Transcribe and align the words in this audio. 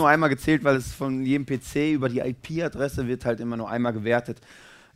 nur 0.00 0.08
einmal 0.08 0.30
gezählt, 0.30 0.64
weil 0.64 0.76
es 0.76 0.92
von 0.92 1.24
jedem 1.24 1.46
PC 1.46 1.92
über 1.92 2.08
die 2.08 2.20
IP-Adresse 2.20 3.06
wird 3.06 3.24
halt 3.24 3.38
immer 3.40 3.56
nur 3.56 3.70
einmal 3.70 3.92
gewertet. 3.92 4.40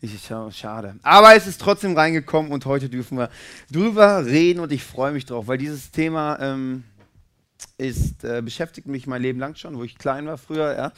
Ich, 0.00 0.12
schade. 0.50 0.96
Aber 1.02 1.34
es 1.34 1.46
ist 1.46 1.60
trotzdem 1.60 1.96
reingekommen 1.96 2.52
und 2.52 2.66
heute 2.66 2.88
dürfen 2.88 3.16
wir 3.18 3.30
drüber 3.70 4.26
reden 4.26 4.60
und 4.60 4.72
ich 4.72 4.82
freue 4.82 5.12
mich 5.12 5.24
drauf, 5.24 5.46
weil 5.46 5.58
dieses 5.58 5.90
Thema 5.90 6.38
ähm, 6.40 6.84
ist, 7.78 8.24
äh, 8.24 8.42
beschäftigt 8.42 8.86
mich 8.86 9.06
mein 9.06 9.22
Leben 9.22 9.38
lang 9.38 9.54
schon, 9.56 9.76
wo 9.76 9.84
ich 9.84 9.96
klein 9.96 10.26
war 10.26 10.38
früher. 10.38 10.76
Ja. 10.76 10.92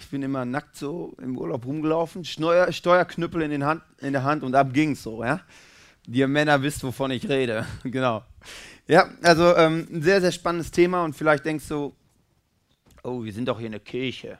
Ich 0.00 0.08
bin 0.08 0.22
immer 0.22 0.44
nackt 0.44 0.76
so 0.76 1.14
im 1.20 1.36
Urlaub 1.36 1.66
rumgelaufen, 1.66 2.24
Steuer, 2.24 2.72
Steuerknüppel 2.72 3.42
in, 3.42 3.64
Hand, 3.64 3.82
in 4.00 4.12
der 4.12 4.24
Hand 4.24 4.42
und 4.42 4.54
ab 4.54 4.72
ging's 4.72 5.02
so. 5.02 5.22
Ja. 5.22 5.40
Die 6.06 6.26
Männer 6.26 6.62
wisst, 6.62 6.82
wovon 6.84 7.10
ich 7.10 7.28
rede. 7.28 7.66
genau. 7.84 8.22
Ja, 8.86 9.08
also 9.22 9.54
ähm, 9.56 9.86
ein 9.92 10.02
sehr, 10.02 10.20
sehr 10.20 10.32
spannendes 10.32 10.70
Thema 10.70 11.04
und 11.04 11.14
vielleicht 11.14 11.44
denkst 11.44 11.68
du, 11.68 11.94
oh, 13.02 13.24
wir 13.24 13.32
sind 13.32 13.46
doch 13.46 13.58
hier 13.58 13.66
in 13.66 13.72
der 13.72 13.80
Kirche. 13.80 14.38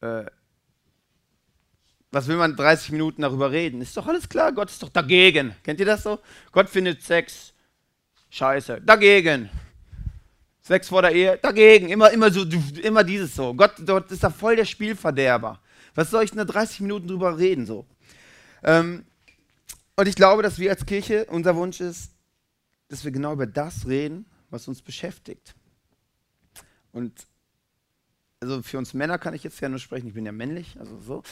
Äh, 0.00 0.24
was 2.12 2.26
will 2.26 2.36
man 2.36 2.56
30 2.56 2.90
Minuten 2.92 3.22
darüber 3.22 3.50
reden? 3.50 3.80
Ist 3.80 3.96
doch 3.96 4.06
alles 4.06 4.28
klar, 4.28 4.52
Gott 4.52 4.70
ist 4.70 4.82
doch 4.82 4.88
dagegen. 4.88 5.54
Kennt 5.62 5.78
ihr 5.78 5.86
das 5.86 6.02
so? 6.02 6.18
Gott 6.50 6.68
findet 6.68 7.02
Sex 7.02 7.54
scheiße. 8.30 8.80
Dagegen. 8.80 9.48
Sex 10.60 10.88
vor 10.88 11.02
der 11.02 11.12
Ehe, 11.12 11.38
dagegen. 11.40 11.88
Immer, 11.88 12.10
immer 12.10 12.30
so, 12.30 12.44
immer 12.82 13.04
dieses 13.04 13.34
so. 13.34 13.54
Gott, 13.54 13.74
Gott 13.86 14.10
ist 14.10 14.24
da 14.24 14.30
voll 14.30 14.56
der 14.56 14.64
Spielverderber. 14.64 15.60
Was 15.94 16.10
soll 16.10 16.24
ich 16.24 16.30
denn 16.30 16.38
da 16.38 16.44
30 16.44 16.80
Minuten 16.80 17.08
drüber 17.08 17.38
reden 17.38 17.66
so? 17.66 17.86
Ähm, 18.62 19.04
und 19.96 20.08
ich 20.08 20.14
glaube, 20.14 20.42
dass 20.42 20.58
wir 20.58 20.70
als 20.70 20.86
Kirche, 20.86 21.26
unser 21.26 21.56
Wunsch 21.56 21.80
ist, 21.80 22.12
dass 22.88 23.04
wir 23.04 23.12
genau 23.12 23.32
über 23.32 23.46
das 23.46 23.86
reden, 23.86 24.26
was 24.50 24.66
uns 24.66 24.82
beschäftigt. 24.82 25.54
Und 26.92 27.26
also 28.40 28.62
für 28.62 28.78
uns 28.78 28.94
Männer 28.94 29.18
kann 29.18 29.34
ich 29.34 29.44
jetzt 29.44 29.60
ja 29.60 29.68
nur 29.68 29.78
sprechen, 29.78 30.08
ich 30.08 30.14
bin 30.14 30.24
ja 30.24 30.32
männlich, 30.32 30.76
also 30.80 30.98
so. 31.00 31.22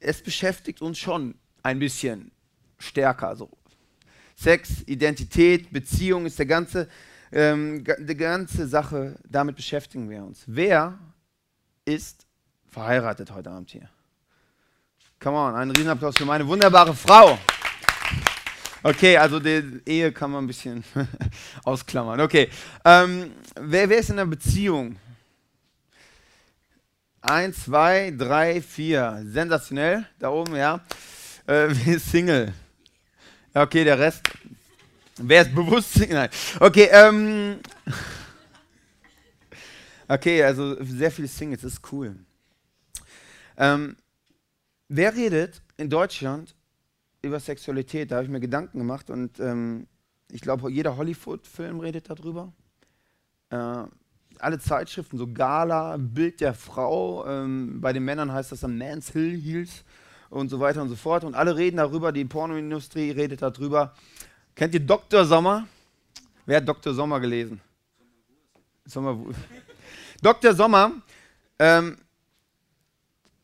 Es 0.00 0.22
beschäftigt 0.22 0.80
uns 0.80 0.98
schon 0.98 1.34
ein 1.62 1.78
bisschen 1.78 2.30
stärker. 2.78 3.36
So. 3.36 3.50
Sex, 4.34 4.82
Identität, 4.86 5.70
Beziehung 5.70 6.26
ist 6.26 6.38
der 6.38 6.46
ganze, 6.46 6.88
ähm, 7.30 7.84
die 7.98 8.16
ganze 8.16 8.66
Sache, 8.66 9.18
damit 9.28 9.56
beschäftigen 9.56 10.08
wir 10.08 10.24
uns. 10.24 10.44
Wer 10.46 10.98
ist 11.84 12.26
verheiratet 12.68 13.30
heute 13.30 13.50
Abend 13.50 13.70
hier? 13.70 13.88
Come 15.20 15.36
on, 15.36 15.54
einen 15.54 15.70
Riesenapplaus 15.70 16.16
für 16.16 16.24
meine 16.24 16.46
wunderbare 16.46 16.94
Frau. 16.94 17.38
Okay, 18.82 19.16
also 19.16 19.40
die 19.40 19.80
Ehe 19.86 20.12
kann 20.12 20.30
man 20.30 20.44
ein 20.44 20.46
bisschen 20.46 20.84
ausklammern. 21.64 22.20
Okay, 22.20 22.50
ähm, 22.84 23.32
wer, 23.58 23.88
wer 23.88 23.98
ist 23.98 24.10
in 24.10 24.18
einer 24.18 24.28
Beziehung? 24.28 24.96
Eins, 27.26 27.64
zwei, 27.64 28.10
drei, 28.10 28.60
vier. 28.60 29.24
Sensationell. 29.24 30.04
Da 30.18 30.28
oben, 30.28 30.54
ja. 30.56 30.84
Äh, 31.46 31.72
Single? 31.98 32.52
Okay, 33.54 33.82
der 33.82 33.98
Rest. 33.98 34.20
Wer 35.16 35.40
ist 35.40 35.54
bewusst 35.54 35.94
Single? 35.94 36.14
Nein. 36.16 36.28
Okay, 36.60 36.88
ähm. 36.92 37.60
Okay, 40.06 40.44
also 40.44 40.76
sehr 40.84 41.10
viele 41.10 41.28
Singles, 41.28 41.62
das 41.62 41.72
ist 41.72 41.92
cool. 41.92 42.14
Ähm, 43.56 43.96
wer 44.88 45.16
redet 45.16 45.62
in 45.78 45.88
Deutschland 45.88 46.54
über 47.22 47.40
Sexualität? 47.40 48.10
Da 48.10 48.16
habe 48.16 48.24
ich 48.24 48.30
mir 48.30 48.38
Gedanken 48.38 48.80
gemacht 48.80 49.08
und 49.08 49.40
ähm, 49.40 49.86
ich 50.30 50.42
glaube, 50.42 50.70
jeder 50.70 50.98
Hollywood-Film 50.98 51.80
redet 51.80 52.10
darüber. 52.10 52.52
Äh, 53.48 53.84
alle 54.40 54.58
Zeitschriften, 54.58 55.18
so 55.18 55.26
Gala, 55.26 55.96
Bild 55.98 56.40
der 56.40 56.54
Frau, 56.54 57.26
ähm, 57.26 57.80
bei 57.80 57.92
den 57.92 58.04
Männern 58.04 58.32
heißt 58.32 58.52
das 58.52 58.60
dann 58.60 58.78
Man's 58.78 59.10
Hill 59.10 59.40
Heels 59.40 59.84
und 60.30 60.48
so 60.48 60.60
weiter 60.60 60.82
und 60.82 60.88
so 60.88 60.96
fort. 60.96 61.24
Und 61.24 61.34
alle 61.34 61.56
reden 61.56 61.76
darüber, 61.76 62.12
die 62.12 62.24
Pornoindustrie 62.24 63.10
redet 63.10 63.42
darüber. 63.42 63.94
Kennt 64.54 64.74
ihr 64.74 64.80
Dr. 64.80 65.24
Sommer? 65.24 65.66
Wer 66.46 66.58
hat 66.58 66.68
Dr. 66.68 66.94
Sommer 66.94 67.20
gelesen? 67.20 67.60
Sommer. 68.84 69.18
Dr. 70.22 70.54
Sommer, 70.54 70.92
ähm, 71.58 71.96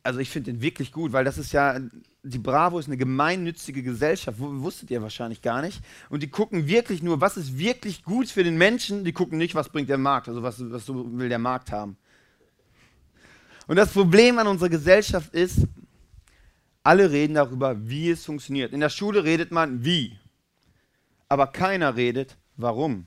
also 0.03 0.19
ich 0.19 0.29
finde 0.29 0.51
den 0.51 0.61
wirklich 0.61 0.91
gut, 0.91 1.13
weil 1.13 1.23
das 1.23 1.37
ist 1.37 1.51
ja 1.51 1.79
die 2.23 2.37
Bravo 2.37 2.77
ist 2.77 2.87
eine 2.87 2.97
gemeinnützige 2.97 3.81
Gesellschaft, 3.81 4.37
wusstet 4.39 4.91
ihr 4.91 5.01
wahrscheinlich 5.01 5.41
gar 5.41 5.61
nicht. 5.61 5.81
Und 6.09 6.21
die 6.21 6.29
gucken 6.29 6.67
wirklich 6.67 7.01
nur, 7.01 7.19
was 7.19 7.37
ist 7.37 7.57
wirklich 7.57 8.03
gut 8.03 8.29
für 8.29 8.43
den 8.43 8.57
Menschen, 8.57 9.03
die 9.03 9.11
gucken 9.11 9.37
nicht, 9.37 9.55
was 9.55 9.69
bringt 9.69 9.89
der 9.89 9.97
Markt, 9.97 10.27
also 10.27 10.43
was, 10.43 10.59
was 10.71 10.87
will 10.87 11.29
der 11.29 11.39
Markt 11.39 11.71
haben. 11.71 11.97
Und 13.67 13.75
das 13.75 13.91
Problem 13.91 14.37
an 14.37 14.47
unserer 14.47 14.69
Gesellschaft 14.69 15.33
ist, 15.33 15.67
alle 16.83 17.11
reden 17.11 17.35
darüber, 17.35 17.87
wie 17.87 18.09
es 18.11 18.25
funktioniert. 18.25 18.73
In 18.73 18.79
der 18.79 18.89
Schule 18.89 19.23
redet 19.23 19.51
man 19.51 19.83
wie, 19.83 20.17
aber 21.27 21.47
keiner 21.47 21.95
redet, 21.95 22.37
warum. 22.55 23.05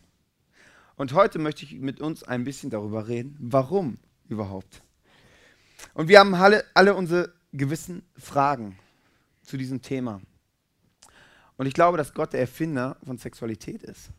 Und 0.97 1.13
heute 1.13 1.39
möchte 1.39 1.65
ich 1.65 1.79
mit 1.81 2.01
uns 2.01 2.23
ein 2.23 2.45
bisschen 2.45 2.71
darüber 2.71 3.07
reden, 3.07 3.37
warum 3.41 3.99
überhaupt. 4.29 4.83
Und 5.93 6.09
wir 6.09 6.19
haben 6.19 6.35
alle, 6.35 6.65
alle 6.75 6.95
unsere 6.95 7.33
gewissen 7.53 8.03
Fragen 8.17 8.79
zu 9.44 9.56
diesem 9.56 9.82
Thema. 9.82 10.21
Und 11.56 11.66
ich 11.66 11.75
glaube, 11.75 11.97
dass 11.97 12.15
Gott 12.15 12.32
der 12.32 12.41
Erfinder 12.41 12.97
von 13.05 13.19
Sexualität 13.19 13.82
ist. 13.82 14.10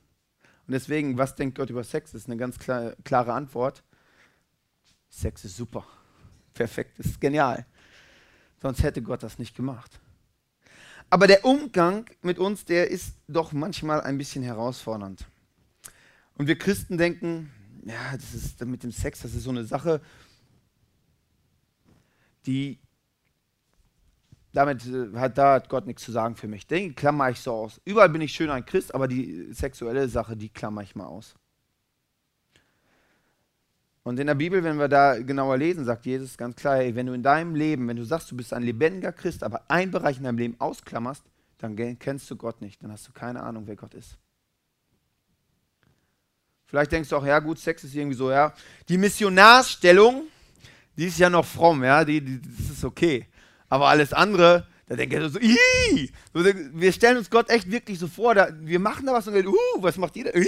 Und 0.68 0.72
deswegen, 0.72 1.18
was 1.18 1.36
denkt 1.36 1.58
Gott 1.58 1.70
über 1.70 1.84
Sex? 1.84 2.12
Das 2.12 2.22
ist 2.22 2.28
eine 2.28 2.38
ganz 2.38 2.58
klar, 2.58 2.96
klare 3.04 3.34
Antwort. 3.34 3.84
Sex 5.10 5.46
ist 5.46 5.58
super. 5.58 5.86
Perfekt, 6.54 7.00
ist 7.00 7.20
genial. 7.20 7.66
Sonst 8.62 8.82
hätte 8.82 9.02
Gott 9.02 9.22
das 9.22 9.38
nicht 9.38 9.56
gemacht. 9.56 10.00
Aber 11.10 11.28
der 11.28 11.46
Umgang 11.46 12.10
mit 12.22 12.40
uns, 12.40 12.66
der 12.66 12.90
ist 12.90 13.18
doch 13.28 13.52
manchmal 13.52 14.02
ein 14.02 14.18
bisschen 14.18 14.44
herausfordernd. 14.44 15.26
Und 16.36 16.48
wir 16.48 16.58
Christen 16.58 16.98
denken, 16.98 17.52
ja, 17.86 18.14
das 18.14 18.34
ist 18.34 18.66
mit 18.66 18.84
dem 18.84 18.92
Sex, 18.92 19.22
das 19.22 19.36
ist 19.36 19.44
so 19.44 19.52
eine 19.52 19.66
Sache, 19.66 20.02
die 22.46 22.80
damit 24.56 24.86
äh, 24.86 25.18
hat, 25.18 25.38
da 25.38 25.56
hat 25.56 25.70
Gott 25.70 25.86
nichts 25.86 26.04
zu 26.04 26.12
sagen 26.12 26.36
für 26.36 26.48
mich. 26.48 26.66
Den 26.66 26.96
klammer 26.96 27.30
ich 27.30 27.40
so 27.40 27.54
aus. 27.54 27.82
Überall 27.84 28.10
bin 28.10 28.22
ich 28.22 28.34
schön 28.34 28.50
ein 28.50 28.66
Christ, 28.66 28.96
aber 28.96 29.08
die 29.08 29.52
sexuelle 29.52 30.08
Sache, 30.08 30.38
die 30.38 30.50
klammer 30.50 30.82
ich 30.82 30.96
mal 30.96 31.06
aus. 31.06 31.36
Und 34.04 34.20
in 34.20 34.28
der 34.28 34.36
Bibel, 34.36 34.64
wenn 34.64 34.78
wir 34.78 34.88
da 34.88 35.20
genauer 35.20 35.58
lesen, 35.58 35.84
sagt 35.84 36.06
Jesus 36.06 36.38
ganz 36.38 36.56
klar, 36.56 36.78
ey, 36.78 36.96
wenn 36.96 37.08
du 37.08 37.14
in 37.14 37.24
deinem 37.24 37.56
Leben, 37.56 37.88
wenn 37.88 37.98
du 37.98 38.04
sagst, 38.04 38.32
du 38.32 38.38
bist 38.38 38.54
ein 38.54 38.64
lebendiger 38.64 39.12
Christ, 39.12 39.44
aber 39.44 39.64
einen 39.68 39.92
Bereich 39.92 40.18
in 40.18 40.24
deinem 40.24 40.38
Leben 40.38 40.56
ausklammerst, 40.60 41.24
dann 41.58 41.76
kennst 42.00 42.30
du 42.30 42.36
Gott 42.36 42.62
nicht, 42.62 42.84
dann 42.84 42.92
hast 42.92 43.08
du 43.08 43.12
keine 43.12 43.42
Ahnung, 43.42 43.64
wer 43.66 43.76
Gott 43.76 43.94
ist. 43.94 44.18
Vielleicht 46.68 46.92
denkst 46.92 47.10
du 47.10 47.18
auch, 47.18 47.26
ja 47.26 47.40
gut, 47.40 47.60
Sex 47.60 47.84
ist 47.84 47.96
irgendwie 47.96 48.16
so, 48.16 48.32
ja, 48.32 48.54
die 48.88 48.98
Missionarsstellung, 48.98 50.24
die 50.96 51.06
ist 51.06 51.18
ja 51.18 51.30
noch 51.30 51.46
fromm, 51.46 51.84
ja, 51.84 52.06
die, 52.06 52.22
die 52.22 52.42
das 52.42 52.70
ist 52.70 52.86
okay. 52.86 53.28
Aber 53.70 53.88
alles 53.88 54.14
andere, 54.14 54.68
da 54.88 54.96
denke 54.96 55.20
ich 55.20 55.32
so, 55.32 55.40
Ii! 55.40 56.12
wir 56.34 56.92
stellen 56.94 57.18
uns 57.18 57.30
Gott 57.30 57.50
echt 57.50 57.70
wirklich 57.72 58.00
so 58.00 58.08
vor, 58.08 58.36
da, 58.36 58.50
wir 58.62 58.80
machen 58.80 59.06
da 59.06 59.14
was 59.14 59.28
und 59.28 59.34
dann, 59.34 59.48
uh, 59.48 59.56
was 59.78 59.98
macht 59.98 60.16
ihr 60.16 60.26
da? 60.26 60.40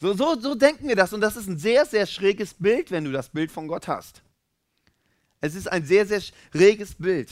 So, 0.00 0.14
so, 0.14 0.38
so 0.38 0.54
denken 0.54 0.86
wir 0.86 0.94
das 0.94 1.12
und 1.12 1.20
das 1.20 1.36
ist 1.36 1.48
ein 1.48 1.58
sehr, 1.58 1.84
sehr 1.84 2.06
schräges 2.06 2.54
Bild, 2.54 2.90
wenn 2.90 3.04
du 3.04 3.10
das 3.10 3.30
Bild 3.30 3.50
von 3.50 3.66
Gott 3.66 3.88
hast. 3.88 4.22
Es 5.40 5.54
ist 5.54 5.70
ein 5.70 5.84
sehr, 5.84 6.06
sehr 6.06 6.20
schräges 6.20 6.94
Bild. 6.94 7.30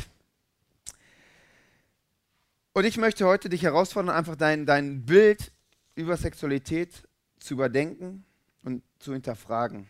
Und 2.72 2.84
ich 2.84 2.98
möchte 2.98 3.24
heute 3.24 3.48
dich 3.48 3.62
herausfordern, 3.62 4.14
einfach 4.14 4.36
dein, 4.36 4.66
dein 4.66 5.06
Bild 5.06 5.52
über 5.94 6.16
Sexualität 6.16 6.90
zu 7.38 7.54
überdenken 7.54 8.24
und 8.64 8.82
zu 8.98 9.12
hinterfragen. 9.12 9.88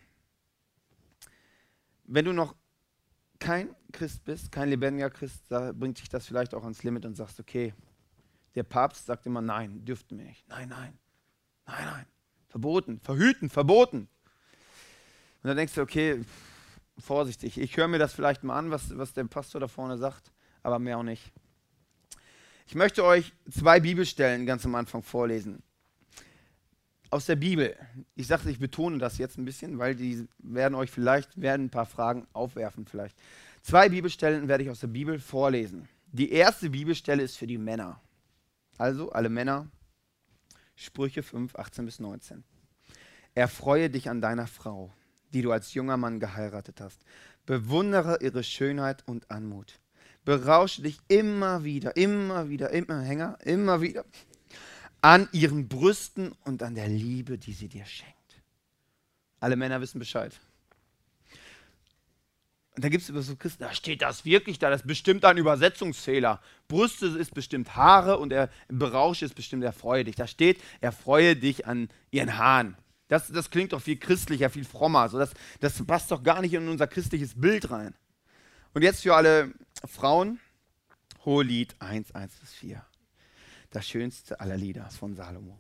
Wenn 2.05 2.27
du 2.27 2.33
noch 2.33 2.55
kein 3.47 3.77
Christ 3.93 4.25
bist, 4.25 4.51
kein 4.51 4.71
lebendiger 4.71 5.09
Christ, 5.09 5.45
da 5.49 5.71
bringt 5.71 6.01
dich 6.01 6.09
das 6.09 6.27
vielleicht 6.27 6.53
auch 6.53 6.65
ans 6.65 6.83
Limit 6.83 7.07
und 7.07 7.15
sagst, 7.15 7.39
okay, 7.39 7.73
der 8.57 8.65
Papst 8.65 9.07
sagt 9.07 9.25
immer, 9.25 9.41
nein, 9.41 9.85
dürften 9.85 10.19
wir 10.19 10.25
nicht. 10.25 10.49
Nein, 10.49 10.69
nein, 10.69 10.99
nein, 11.65 11.85
nein. 11.85 12.07
Verboten, 12.49 12.99
verhüten, 12.99 13.49
verboten. 13.49 14.09
Und 15.43 15.49
dann 15.49 15.57
denkst 15.57 15.75
du, 15.75 15.83
okay, 15.83 16.25
vorsichtig, 16.99 17.57
ich 17.59 17.77
höre 17.77 17.87
mir 17.87 18.01
das 18.01 18.15
vielleicht 18.15 18.43
mal 18.43 18.59
an, 18.59 18.73
was, 18.73 18.99
was 18.99 19.13
der 19.13 19.23
Pastor 19.25 19.61
da 19.61 19.69
vorne 19.69 19.97
sagt, 19.97 20.33
aber 20.65 20.81
mehr 20.81 20.99
auch 20.99 21.05
nicht. 21.05 21.33
Ich 22.67 22.75
möchte 22.75 23.05
euch 23.05 23.33
zwei 23.49 23.79
Bibelstellen 23.79 24.45
ganz 24.45 24.65
am 24.65 24.75
Anfang 24.75 25.05
vorlesen. 25.05 25.63
Aus 27.11 27.27
der 27.27 27.37
Bibel. 27.37 27.77
Ich 28.15 28.27
sagte, 28.27 28.51
ich 28.51 28.59
betone 28.59 28.99
das 28.99 29.19
jetzt 29.19 29.39
ein 29.39 29.45
bisschen, 29.45 29.79
weil 29.79 29.95
die 29.95 30.27
werden 30.39 30.75
euch 30.75 30.91
vielleicht, 30.91 31.41
werden 31.41 31.67
ein 31.67 31.71
paar 31.71 31.87
Fragen 31.87 32.27
aufwerfen 32.33 32.87
vielleicht. 32.87 33.17
Zwei 33.63 33.89
Bibelstellen 33.89 34.49
werde 34.49 34.65
ich 34.65 34.71
aus 34.71 34.81
der 34.81 34.89
Bibel 34.89 35.19
vorlesen. 35.19 35.89
Die 36.13 36.33
erste 36.33 36.71
Bibelstelle 36.71 37.23
ist 37.23 37.37
für 37.37 37.47
die 37.47 37.59
Männer. 37.59 38.01
Also 38.79 39.11
alle 39.13 39.29
Männer, 39.29 39.69
Sprüche 40.75 41.23
5, 41.23 41.55
18 41.55 41.85
bis 41.85 42.01
19. 42.01 42.45
Erfreue 43.35 43.91
dich 43.91 44.11
an 44.11 44.21
deiner 44.21 44.47
Frau, 44.47 44.93
die 45.33 45.43
du 45.43 45.53
als 45.53 45.75
junger 45.75 45.97
Mann 45.97 46.21
geheiratet 46.21 46.81
hast. 46.81 47.03
Bewundere 47.45 48.19
ihre 48.21 48.43
Schönheit 48.43 49.03
und 49.07 49.31
Anmut. 49.31 49.79
Berausche 50.25 50.83
dich 50.83 50.99
immer 51.09 51.63
wieder, 51.65 51.97
immer 51.97 52.49
wieder, 52.49 52.71
immer 52.71 53.01
Hänger, 53.01 53.39
immer 53.45 53.81
wieder 53.81 54.05
an 55.07 55.29
ihren 55.31 55.69
Brüsten 55.69 56.33
und 56.43 56.65
an 56.65 56.75
der 56.75 56.89
Liebe, 56.89 57.39
die 57.39 57.53
sie 57.53 57.69
dir 57.69 57.87
schenkt. 57.87 58.43
Alle 59.39 59.55
Männer 59.55 59.81
wissen 59.81 60.01
Bescheid. 60.01 60.41
Und 62.75 62.85
da 62.85 62.89
gibt 62.89 63.05
es 63.05 63.09
über 63.09 63.23
so 63.23 63.37
Christen, 63.37 63.63
da 63.63 63.73
steht 63.73 64.03
das 64.03 64.25
wirklich 64.25 64.59
da, 64.59 64.69
das 64.69 64.81
ist 64.81 64.89
bestimmt 64.89 65.25
ein 65.25 65.37
Übersetzungsfehler. 65.37 66.41
Brüste 66.67 67.07
ist 67.07 67.35
bestimmt 67.35 67.77
Haare 67.77 68.19
und 68.19 68.33
er 68.33 68.51
Berausche 68.67 69.25
ist 69.25 69.37
bestimmt 69.37 69.63
erfreue 69.63 70.03
dich. 70.03 70.17
Da 70.17 70.27
steht, 70.27 70.61
erfreue 70.81 71.37
dich 71.37 71.69
an 71.69 71.89
ihren 72.11 72.37
Haaren. 72.37 72.77
Das, 73.07 73.29
das 73.29 73.51
klingt 73.51 73.75
doch 73.75 73.83
viel 73.83 73.99
christlicher, 73.99 74.51
viel 74.51 74.65
frommer. 74.65 75.09
So 75.09 75.21
das, 75.21 75.31
das 75.61 75.87
passt 75.87 76.11
doch 76.11 76.25
gar 76.25 76.41
nicht 76.41 76.53
in 76.53 76.69
unser 76.69 76.89
christliches 76.89 77.41
Bild 77.41 77.71
rein. 77.71 77.95
Und 78.75 78.83
jetzt 78.83 79.03
für 79.03 79.15
alle 79.15 79.55
Frauen, 79.85 80.41
Hohelied 81.25 81.77
1, 81.79 82.13
1 82.13 82.35
bis 82.41 82.53
4. 82.55 82.85
Das 83.71 83.87
schönste 83.87 84.41
aller 84.41 84.57
Lieder 84.57 84.89
von 84.91 85.15
Salomo. 85.15 85.59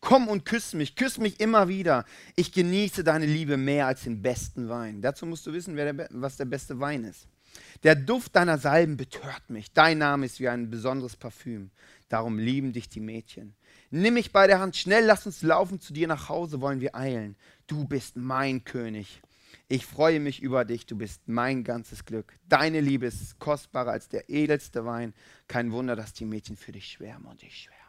Komm 0.00 0.26
und 0.26 0.44
küss 0.44 0.74
mich, 0.74 0.96
küss 0.96 1.18
mich 1.18 1.38
immer 1.38 1.68
wieder. 1.68 2.04
Ich 2.34 2.52
genieße 2.52 3.04
deine 3.04 3.26
Liebe 3.26 3.56
mehr 3.56 3.86
als 3.86 4.02
den 4.02 4.20
besten 4.20 4.68
Wein. 4.68 5.00
Dazu 5.00 5.26
musst 5.26 5.46
du 5.46 5.52
wissen, 5.52 5.76
der, 5.76 6.08
was 6.10 6.36
der 6.36 6.44
beste 6.44 6.80
Wein 6.80 7.04
ist. 7.04 7.28
Der 7.82 7.94
Duft 7.94 8.34
deiner 8.34 8.58
Salben 8.58 8.96
betört 8.96 9.48
mich. 9.48 9.72
Dein 9.72 9.98
Name 9.98 10.26
ist 10.26 10.40
wie 10.40 10.48
ein 10.48 10.70
besonderes 10.70 11.16
Parfüm. 11.16 11.70
Darum 12.08 12.38
lieben 12.38 12.72
dich 12.72 12.88
die 12.88 13.00
Mädchen. 13.00 13.54
Nimm 13.90 14.14
mich 14.14 14.32
bei 14.32 14.46
der 14.46 14.58
Hand, 14.58 14.76
schnell 14.76 15.04
lass 15.04 15.26
uns 15.26 15.42
laufen, 15.42 15.80
zu 15.80 15.92
dir 15.92 16.08
nach 16.08 16.28
Hause 16.28 16.60
wollen 16.60 16.80
wir 16.80 16.94
eilen. 16.94 17.36
Du 17.66 17.84
bist 17.84 18.16
mein 18.16 18.64
König. 18.64 19.22
Ich 19.72 19.86
freue 19.86 20.20
mich 20.20 20.42
über 20.42 20.66
dich, 20.66 20.84
du 20.84 20.98
bist 20.98 21.28
mein 21.28 21.64
ganzes 21.64 22.04
Glück. 22.04 22.38
Deine 22.46 22.82
Liebe 22.82 23.06
ist 23.06 23.38
kostbarer 23.38 23.92
als 23.92 24.06
der 24.06 24.28
edelste 24.28 24.84
Wein. 24.84 25.14
Kein 25.48 25.72
Wunder, 25.72 25.96
dass 25.96 26.12
die 26.12 26.26
Mädchen 26.26 26.58
für 26.58 26.72
dich 26.72 26.88
schwärmen 26.88 27.24
und 27.24 27.42
ich 27.42 27.56
schwärme. 27.56 27.80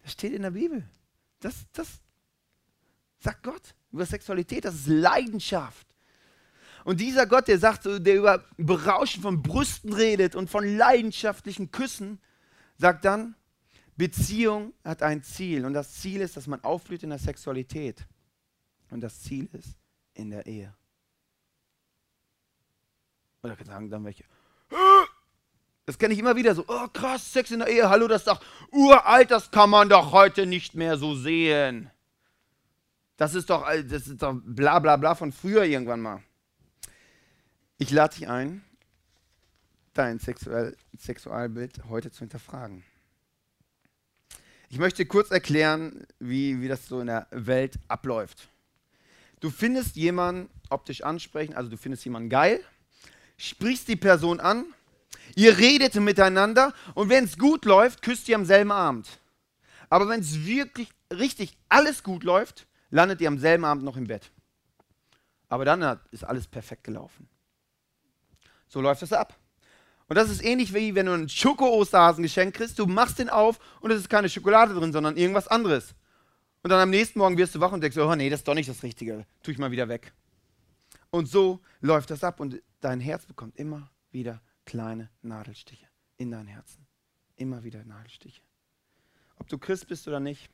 Das 0.00 0.12
steht 0.12 0.32
in 0.32 0.40
der 0.40 0.52
Bibel. 0.52 0.82
Das, 1.40 1.66
das 1.74 2.00
sagt 3.18 3.42
Gott 3.42 3.74
über 3.92 4.06
Sexualität. 4.06 4.64
Das 4.64 4.74
ist 4.74 4.86
Leidenschaft. 4.86 5.86
Und 6.84 7.00
dieser 7.00 7.26
Gott, 7.26 7.48
der 7.48 7.58
sagt, 7.58 7.84
der 7.84 8.16
über 8.16 8.46
Berauschen 8.56 9.20
von 9.20 9.42
Brüsten 9.42 9.92
redet 9.92 10.34
und 10.34 10.48
von 10.48 10.64
leidenschaftlichen 10.64 11.70
Küssen, 11.70 12.18
sagt 12.78 13.04
dann, 13.04 13.34
Beziehung 13.98 14.72
hat 14.82 15.02
ein 15.02 15.22
Ziel. 15.22 15.66
Und 15.66 15.74
das 15.74 15.92
Ziel 15.92 16.22
ist, 16.22 16.38
dass 16.38 16.46
man 16.46 16.64
aufblüht 16.64 17.02
in 17.02 17.10
der 17.10 17.18
Sexualität. 17.18 18.06
Und 18.94 19.00
das 19.00 19.20
Ziel 19.22 19.48
ist 19.52 19.76
in 20.14 20.30
der 20.30 20.46
Ehe. 20.46 20.72
Oder 23.42 23.56
sagen 23.64 23.90
dann 23.90 24.04
welche, 24.04 24.22
das 25.84 25.98
kenne 25.98 26.14
ich 26.14 26.20
immer 26.20 26.36
wieder 26.36 26.54
so, 26.54 26.64
oh 26.68 26.86
krass, 26.92 27.32
Sex 27.32 27.50
in 27.50 27.58
der 27.58 27.66
Ehe, 27.66 27.90
hallo, 27.90 28.06
das 28.06 28.20
ist 28.20 28.28
doch 28.28 28.40
uralt, 28.70 29.32
das 29.32 29.50
kann 29.50 29.68
man 29.68 29.88
doch 29.88 30.12
heute 30.12 30.46
nicht 30.46 30.76
mehr 30.76 30.96
so 30.96 31.16
sehen. 31.16 31.90
Das 33.16 33.34
ist 33.34 33.50
doch, 33.50 33.66
das 33.66 34.06
ist 34.06 34.22
doch 34.22 34.40
bla 34.44 34.78
bla 34.78 34.96
bla 34.96 35.16
von 35.16 35.32
früher 35.32 35.64
irgendwann 35.64 36.00
mal. 36.00 36.22
Ich 37.78 37.90
lade 37.90 38.14
dich 38.14 38.28
ein, 38.28 38.64
dein 39.92 40.20
Sexual 40.20 40.76
Sexualbild 40.96 41.86
heute 41.88 42.12
zu 42.12 42.20
hinterfragen. 42.20 42.84
Ich 44.68 44.78
möchte 44.78 45.04
kurz 45.04 45.32
erklären, 45.32 46.06
wie, 46.20 46.60
wie 46.60 46.68
das 46.68 46.86
so 46.86 47.00
in 47.00 47.08
der 47.08 47.26
Welt 47.32 47.80
abläuft. 47.88 48.53
Du 49.44 49.50
findest 49.50 49.96
jemanden 49.96 50.48
optisch 50.70 51.02
ansprechend, 51.02 51.54
also 51.54 51.68
du 51.68 51.76
findest 51.76 52.02
jemanden 52.06 52.30
geil, 52.30 52.64
sprichst 53.36 53.86
die 53.88 53.96
Person 53.96 54.40
an 54.40 54.64
Ihr 55.36 55.58
redet 55.58 55.94
miteinander 55.96 56.72
und 56.94 57.10
wenn 57.10 57.24
es 57.24 57.36
gut 57.36 57.66
läuft, 57.66 58.00
küsst 58.00 58.26
ihr 58.26 58.36
am 58.36 58.46
selben 58.46 58.72
Abend. 58.72 59.06
Aber 59.90 60.08
wenn 60.08 60.20
es 60.20 60.46
wirklich 60.46 60.88
richtig 61.12 61.58
alles 61.68 62.02
gut 62.02 62.24
läuft, 62.24 62.66
landet 62.88 63.20
ihr 63.20 63.28
am 63.28 63.38
selben 63.38 63.66
Abend 63.66 63.84
noch 63.84 63.98
im 63.98 64.06
Bett. 64.06 64.30
Aber 65.50 65.66
dann 65.66 66.00
ist 66.10 66.24
alles 66.24 66.46
perfekt 66.46 66.84
gelaufen. 66.84 67.28
So 68.66 68.80
läuft 68.80 69.02
es 69.02 69.12
ab. 69.12 69.36
Und 70.08 70.16
das 70.16 70.30
ist 70.30 70.42
ähnlich 70.42 70.72
wie 70.72 70.94
wenn 70.94 71.04
du 71.04 71.12
einen 71.12 71.28
Schoko-Osterhasen 71.28 72.22
geschenkt 72.22 72.56
kriegst, 72.56 72.78
du 72.78 72.86
machst 72.86 73.18
den 73.18 73.28
auf 73.28 73.58
und 73.82 73.90
es 73.90 74.00
ist 74.00 74.08
keine 74.08 74.30
Schokolade 74.30 74.72
drin, 74.72 74.94
sondern 74.94 75.18
irgendwas 75.18 75.48
anderes. 75.48 75.94
Und 76.64 76.70
dann 76.70 76.80
am 76.80 76.88
nächsten 76.88 77.18
Morgen 77.18 77.36
wirst 77.36 77.54
du 77.54 77.60
wach 77.60 77.72
und 77.72 77.82
denkst, 77.82 77.98
oh 77.98 78.14
nee, 78.14 78.30
das 78.30 78.40
ist 78.40 78.48
doch 78.48 78.54
nicht 78.54 78.70
das 78.70 78.82
Richtige, 78.82 79.26
tue 79.42 79.52
ich 79.52 79.58
mal 79.58 79.70
wieder 79.70 79.86
weg. 79.86 80.14
Und 81.10 81.28
so 81.28 81.60
läuft 81.82 82.10
das 82.10 82.24
ab 82.24 82.40
und 82.40 82.62
dein 82.80 83.00
Herz 83.00 83.26
bekommt 83.26 83.54
immer 83.56 83.90
wieder 84.12 84.40
kleine 84.64 85.10
Nadelstiche 85.20 85.86
in 86.16 86.30
dein 86.30 86.46
Herzen. 86.46 86.86
Immer 87.36 87.64
wieder 87.64 87.84
Nadelstiche. 87.84 88.40
Ob 89.36 89.46
du 89.48 89.58
Christ 89.58 89.88
bist 89.88 90.08
oder 90.08 90.20
nicht, 90.20 90.50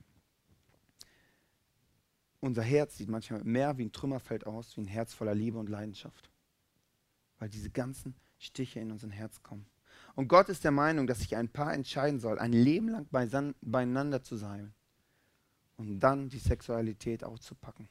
unser 2.40 2.62
Herz 2.62 2.96
sieht 2.96 3.08
manchmal 3.08 3.44
mehr 3.44 3.78
wie 3.78 3.84
ein 3.84 3.92
Trümmerfeld 3.92 4.46
aus, 4.46 4.76
wie 4.76 4.80
ein 4.80 4.88
Herz 4.88 5.14
voller 5.14 5.36
Liebe 5.36 5.58
und 5.58 5.68
Leidenschaft. 5.68 6.28
Weil 7.38 7.50
diese 7.50 7.70
ganzen 7.70 8.16
Stiche 8.36 8.80
in 8.80 8.90
unser 8.90 9.10
Herz 9.10 9.44
kommen. 9.44 9.66
Und 10.16 10.26
Gott 10.26 10.48
ist 10.48 10.64
der 10.64 10.72
Meinung, 10.72 11.06
dass 11.06 11.20
sich 11.20 11.36
ein 11.36 11.50
Paar 11.50 11.72
entscheiden 11.72 12.18
soll, 12.18 12.40
ein 12.40 12.52
Leben 12.52 12.88
lang 12.88 13.06
beieinander 13.60 14.24
zu 14.24 14.34
sein. 14.34 14.74
Und 15.80 15.98
dann 15.98 16.28
die 16.28 16.38
Sexualität 16.38 17.24
auszupacken. 17.24 17.88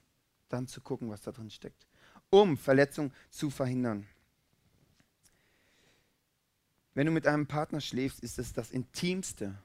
Dann 0.47 0.67
zu 0.67 0.79
gucken, 0.79 1.09
was 1.09 1.21
da 1.21 1.31
drin 1.31 1.49
steckt. 1.49 1.87
Um 2.29 2.55
Verletzung 2.55 3.11
zu 3.31 3.49
verhindern. 3.49 4.05
Wenn 6.93 7.07
du 7.07 7.11
mit 7.11 7.25
einem 7.25 7.47
Partner 7.47 7.81
schläfst, 7.81 8.19
ist 8.19 8.37
es 8.37 8.53
das 8.53 8.69
Intimste, 8.69 9.57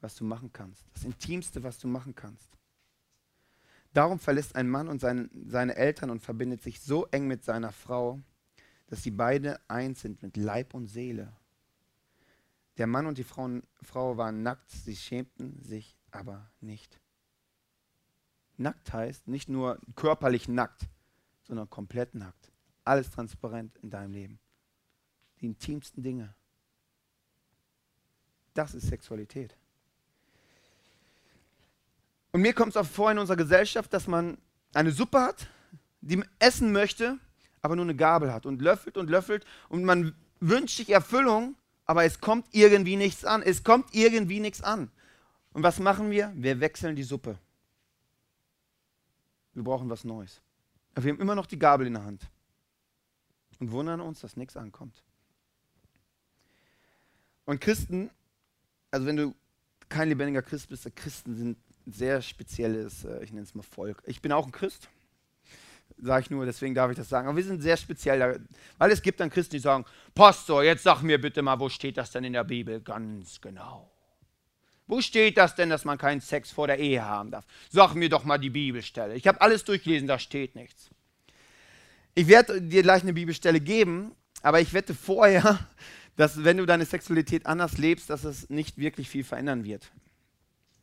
was 0.00 0.14
du 0.14 0.22
machen 0.22 0.52
kannst. 0.52 0.84
Das 0.94 1.02
Intimste, 1.02 1.64
was 1.64 1.76
du 1.78 1.88
machen 1.88 2.14
kannst. 2.14 2.48
Darum 3.92 4.20
verlässt 4.20 4.54
ein 4.54 4.68
Mann 4.68 4.86
und 4.86 5.00
seine, 5.00 5.28
seine 5.48 5.74
Eltern 5.74 6.10
und 6.10 6.20
verbindet 6.20 6.62
sich 6.62 6.80
so 6.80 7.06
eng 7.06 7.26
mit 7.26 7.42
seiner 7.42 7.72
Frau, 7.72 8.20
dass 8.86 9.02
sie 9.02 9.10
beide 9.10 9.58
eins 9.68 10.02
sind 10.02 10.22
mit 10.22 10.36
Leib 10.36 10.72
und 10.72 10.86
Seele. 10.86 11.32
Der 12.76 12.86
Mann 12.86 13.06
und 13.06 13.18
die 13.18 13.24
Frau, 13.24 13.60
Frau 13.82 14.16
waren 14.16 14.44
nackt, 14.44 14.70
sie 14.70 14.94
schämten 14.94 15.60
sich 15.60 15.96
aber 16.12 16.48
nicht. 16.60 17.00
Nackt 18.56 18.92
heißt 18.92 19.28
nicht 19.28 19.48
nur 19.48 19.78
körperlich 19.96 20.48
nackt, 20.48 20.82
sondern 21.42 21.68
komplett 21.70 22.14
nackt. 22.14 22.52
Alles 22.84 23.10
transparent 23.10 23.76
in 23.82 23.90
deinem 23.90 24.12
Leben 24.12 24.38
die 25.44 25.46
intimsten 25.46 26.02
Dinge. 26.02 26.34
Das 28.54 28.74
ist 28.74 28.88
Sexualität. 28.88 29.56
Und 32.32 32.40
mir 32.40 32.54
kommt 32.54 32.70
es 32.70 32.76
auch 32.76 32.86
vor 32.86 33.10
in 33.10 33.18
unserer 33.18 33.36
Gesellschaft, 33.36 33.92
dass 33.92 34.06
man 34.06 34.38
eine 34.72 34.90
Suppe 34.90 35.20
hat, 35.20 35.48
die 36.00 36.16
man 36.16 36.28
essen 36.38 36.72
möchte, 36.72 37.18
aber 37.60 37.76
nur 37.76 37.84
eine 37.84 37.94
Gabel 37.94 38.32
hat 38.32 38.46
und 38.46 38.60
löffelt 38.60 38.96
und 38.96 39.10
löffelt 39.10 39.44
und 39.68 39.84
man 39.84 40.14
wünscht 40.40 40.78
sich 40.78 40.90
Erfüllung, 40.90 41.56
aber 41.84 42.04
es 42.04 42.20
kommt 42.20 42.46
irgendwie 42.52 42.96
nichts 42.96 43.24
an. 43.24 43.42
Es 43.42 43.62
kommt 43.62 43.94
irgendwie 43.94 44.40
nichts 44.40 44.62
an. 44.62 44.90
Und 45.52 45.62
was 45.62 45.78
machen 45.78 46.10
wir? 46.10 46.32
Wir 46.34 46.60
wechseln 46.60 46.96
die 46.96 47.02
Suppe. 47.02 47.38
Wir 49.54 49.62
brauchen 49.62 49.88
was 49.88 50.04
Neues. 50.04 50.40
Aber 50.94 51.04
wir 51.04 51.12
haben 51.12 51.20
immer 51.20 51.34
noch 51.34 51.46
die 51.46 51.58
Gabel 51.58 51.86
in 51.86 51.94
der 51.94 52.04
Hand 52.04 52.28
und 53.60 53.70
wundern 53.70 54.00
uns, 54.00 54.20
dass 54.20 54.36
nichts 54.36 54.56
ankommt. 54.56 55.02
Und 57.44 57.60
Christen, 57.60 58.10
also 58.90 59.06
wenn 59.06 59.16
du 59.16 59.34
kein 59.88 60.08
lebendiger 60.08 60.42
Christ 60.42 60.68
bist, 60.68 60.88
Christen 60.96 61.36
sind 61.36 61.58
ein 61.86 61.92
sehr 61.92 62.22
spezielles, 62.22 63.04
äh, 63.04 63.22
ich 63.22 63.32
nenne 63.32 63.44
es 63.44 63.54
mal 63.54 63.62
Volk. 63.62 64.02
Ich 64.06 64.22
bin 64.22 64.32
auch 64.32 64.46
ein 64.46 64.52
Christ, 64.52 64.88
sage 65.98 66.22
ich 66.22 66.30
nur, 66.30 66.46
deswegen 66.46 66.74
darf 66.74 66.90
ich 66.90 66.96
das 66.96 67.08
sagen. 67.08 67.28
Aber 67.28 67.36
wir 67.36 67.44
sind 67.44 67.60
sehr 67.60 67.76
speziell, 67.76 68.40
weil 68.78 68.90
es 68.90 69.02
gibt 69.02 69.20
dann 69.20 69.30
Christen, 69.30 69.52
die 69.52 69.60
sagen, 69.60 69.84
Pastor, 70.14 70.64
jetzt 70.64 70.82
sag 70.82 71.02
mir 71.02 71.20
bitte 71.20 71.42
mal, 71.42 71.60
wo 71.60 71.68
steht 71.68 71.96
das 71.96 72.10
denn 72.10 72.24
in 72.24 72.32
der 72.32 72.44
Bibel? 72.44 72.80
Ganz 72.80 73.40
genau. 73.40 73.93
Wo 74.86 75.00
steht 75.00 75.38
das 75.38 75.54
denn, 75.54 75.70
dass 75.70 75.84
man 75.84 75.96
keinen 75.96 76.20
Sex 76.20 76.50
vor 76.50 76.66
der 76.66 76.78
Ehe 76.78 77.04
haben 77.04 77.30
darf? 77.30 77.46
Sag 77.70 77.94
mir 77.94 78.08
doch 78.08 78.24
mal 78.24 78.38
die 78.38 78.50
Bibelstelle. 78.50 79.14
Ich 79.14 79.26
habe 79.26 79.40
alles 79.40 79.64
durchgelesen, 79.64 80.06
da 80.06 80.18
steht 80.18 80.54
nichts. 80.54 80.90
Ich 82.14 82.28
werde 82.28 82.60
dir 82.60 82.82
gleich 82.82 83.02
eine 83.02 83.14
Bibelstelle 83.14 83.60
geben, 83.60 84.14
aber 84.42 84.60
ich 84.60 84.72
wette 84.74 84.94
vorher, 84.94 85.58
dass 86.16 86.44
wenn 86.44 86.58
du 86.58 86.66
deine 86.66 86.84
Sexualität 86.84 87.46
anders 87.46 87.78
lebst, 87.78 88.10
dass 88.10 88.24
es 88.24 88.50
nicht 88.50 88.78
wirklich 88.78 89.08
viel 89.08 89.24
verändern 89.24 89.64
wird. 89.64 89.90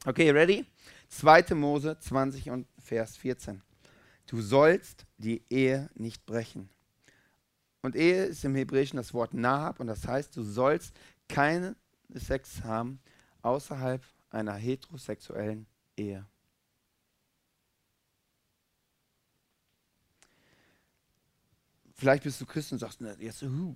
Okay, 0.06 0.32
ready? 0.32 0.66
2. 1.10 1.54
Mose 1.56 1.98
20 2.00 2.50
und 2.50 2.68
Vers 2.84 3.18
14. 3.18 3.62
Du 4.28 4.42
sollst 4.42 5.06
die 5.18 5.44
Ehe 5.50 5.90
nicht 5.94 6.26
brechen. 6.26 6.70
Und 7.84 7.96
Ehe 7.96 8.26
ist 8.26 8.44
im 8.46 8.56
Hebräischen 8.56 8.98
das 8.98 9.14
Wort 9.14 9.34
Nahab 9.34 9.80
und 9.80 9.88
das 9.88 10.08
heißt, 10.08 10.36
du 10.36 10.44
sollst 10.44 10.96
keinen 11.28 11.76
Sex 12.14 12.64
haben 12.64 13.00
außerhalb 13.42 14.04
einer 14.30 14.54
heterosexuellen 14.54 15.68
Ehe. 15.98 16.26
Vielleicht 21.94 22.24
bist 22.24 22.42
du 22.42 22.46
Christ 22.46 22.72
und 22.72 22.80
sagst, 22.80 23.00
na, 23.00 23.14
jetzt, 23.20 23.44
uh, 23.44 23.76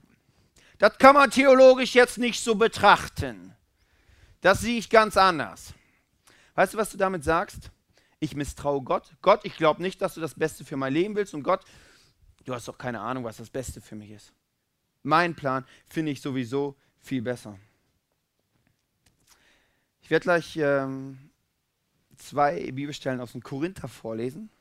das 0.80 0.98
kann 0.98 1.14
man 1.14 1.30
theologisch 1.30 1.94
jetzt 1.94 2.18
nicht 2.18 2.42
so 2.42 2.56
betrachten. 2.56 3.56
Das 4.42 4.62
sehe 4.62 4.80
ich 4.80 4.90
ganz 4.90 5.16
anders. 5.16 5.74
Weißt 6.56 6.74
du, 6.74 6.78
was 6.78 6.90
du 6.90 6.98
damit 6.98 7.24
sagst? 7.24 7.72
Ich 8.20 8.36
misstraue 8.36 8.82
Gott. 8.82 9.12
Gott, 9.22 9.42
ich 9.44 9.56
glaube 9.58 9.82
nicht, 9.82 10.02
dass 10.02 10.16
du 10.16 10.22
das 10.22 10.34
Beste 10.34 10.66
für 10.66 10.78
mein 10.78 10.94
Leben 10.94 11.16
willst. 11.16 11.34
Und 11.34 11.44
Gott, 11.44 11.64
du 12.46 12.54
hast 12.54 12.68
doch 12.68 12.78
keine 12.78 13.00
Ahnung, 13.00 13.24
was 13.24 13.38
das 13.38 13.50
Beste 13.50 13.82
für 13.82 13.96
mich 13.96 14.10
ist. 14.10 14.34
Mein 15.04 15.36
Plan 15.36 15.66
finde 15.88 16.12
ich 16.12 16.22
sowieso 16.22 16.76
viel 17.00 17.22
besser. 17.22 17.60
Ich 20.06 20.12
werde 20.12 20.26
gleich 20.26 20.56
ähm, 20.58 21.18
zwei 22.16 22.72
Bibelstellen 22.72 23.20
aus 23.20 23.32
dem 23.32 23.42
Korinther 23.42 23.88
vorlesen. 23.88 24.52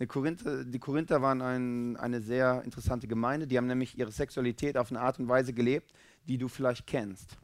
Die 0.00 0.06
Korinther, 0.08 0.64
die 0.64 0.80
Korinther 0.80 1.22
waren 1.22 1.42
ein, 1.42 1.96
eine 1.96 2.20
sehr 2.20 2.60
interessante 2.64 3.06
Gemeinde. 3.06 3.46
Die 3.46 3.56
haben 3.56 3.68
nämlich 3.68 3.96
ihre 3.96 4.10
Sexualität 4.10 4.76
auf 4.76 4.90
eine 4.90 5.00
Art 5.00 5.20
und 5.20 5.28
Weise 5.28 5.52
gelebt, 5.52 5.92
die 6.24 6.38
du 6.38 6.48
vielleicht 6.48 6.88
kennst. 6.88 7.36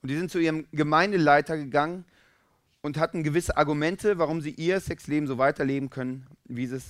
Und 0.00 0.12
die 0.12 0.16
sind 0.16 0.30
zu 0.30 0.38
ihrem 0.38 0.68
Gemeindeleiter 0.70 1.56
gegangen 1.56 2.04
und 2.82 2.98
hatten 2.98 3.24
gewisse 3.24 3.56
Argumente, 3.56 4.18
warum 4.18 4.40
sie 4.40 4.52
ihr 4.52 4.78
Sexleben 4.78 5.26
so 5.26 5.38
weiterleben 5.38 5.90
können, 5.90 6.24
wie 6.44 6.68
sie 6.68 6.80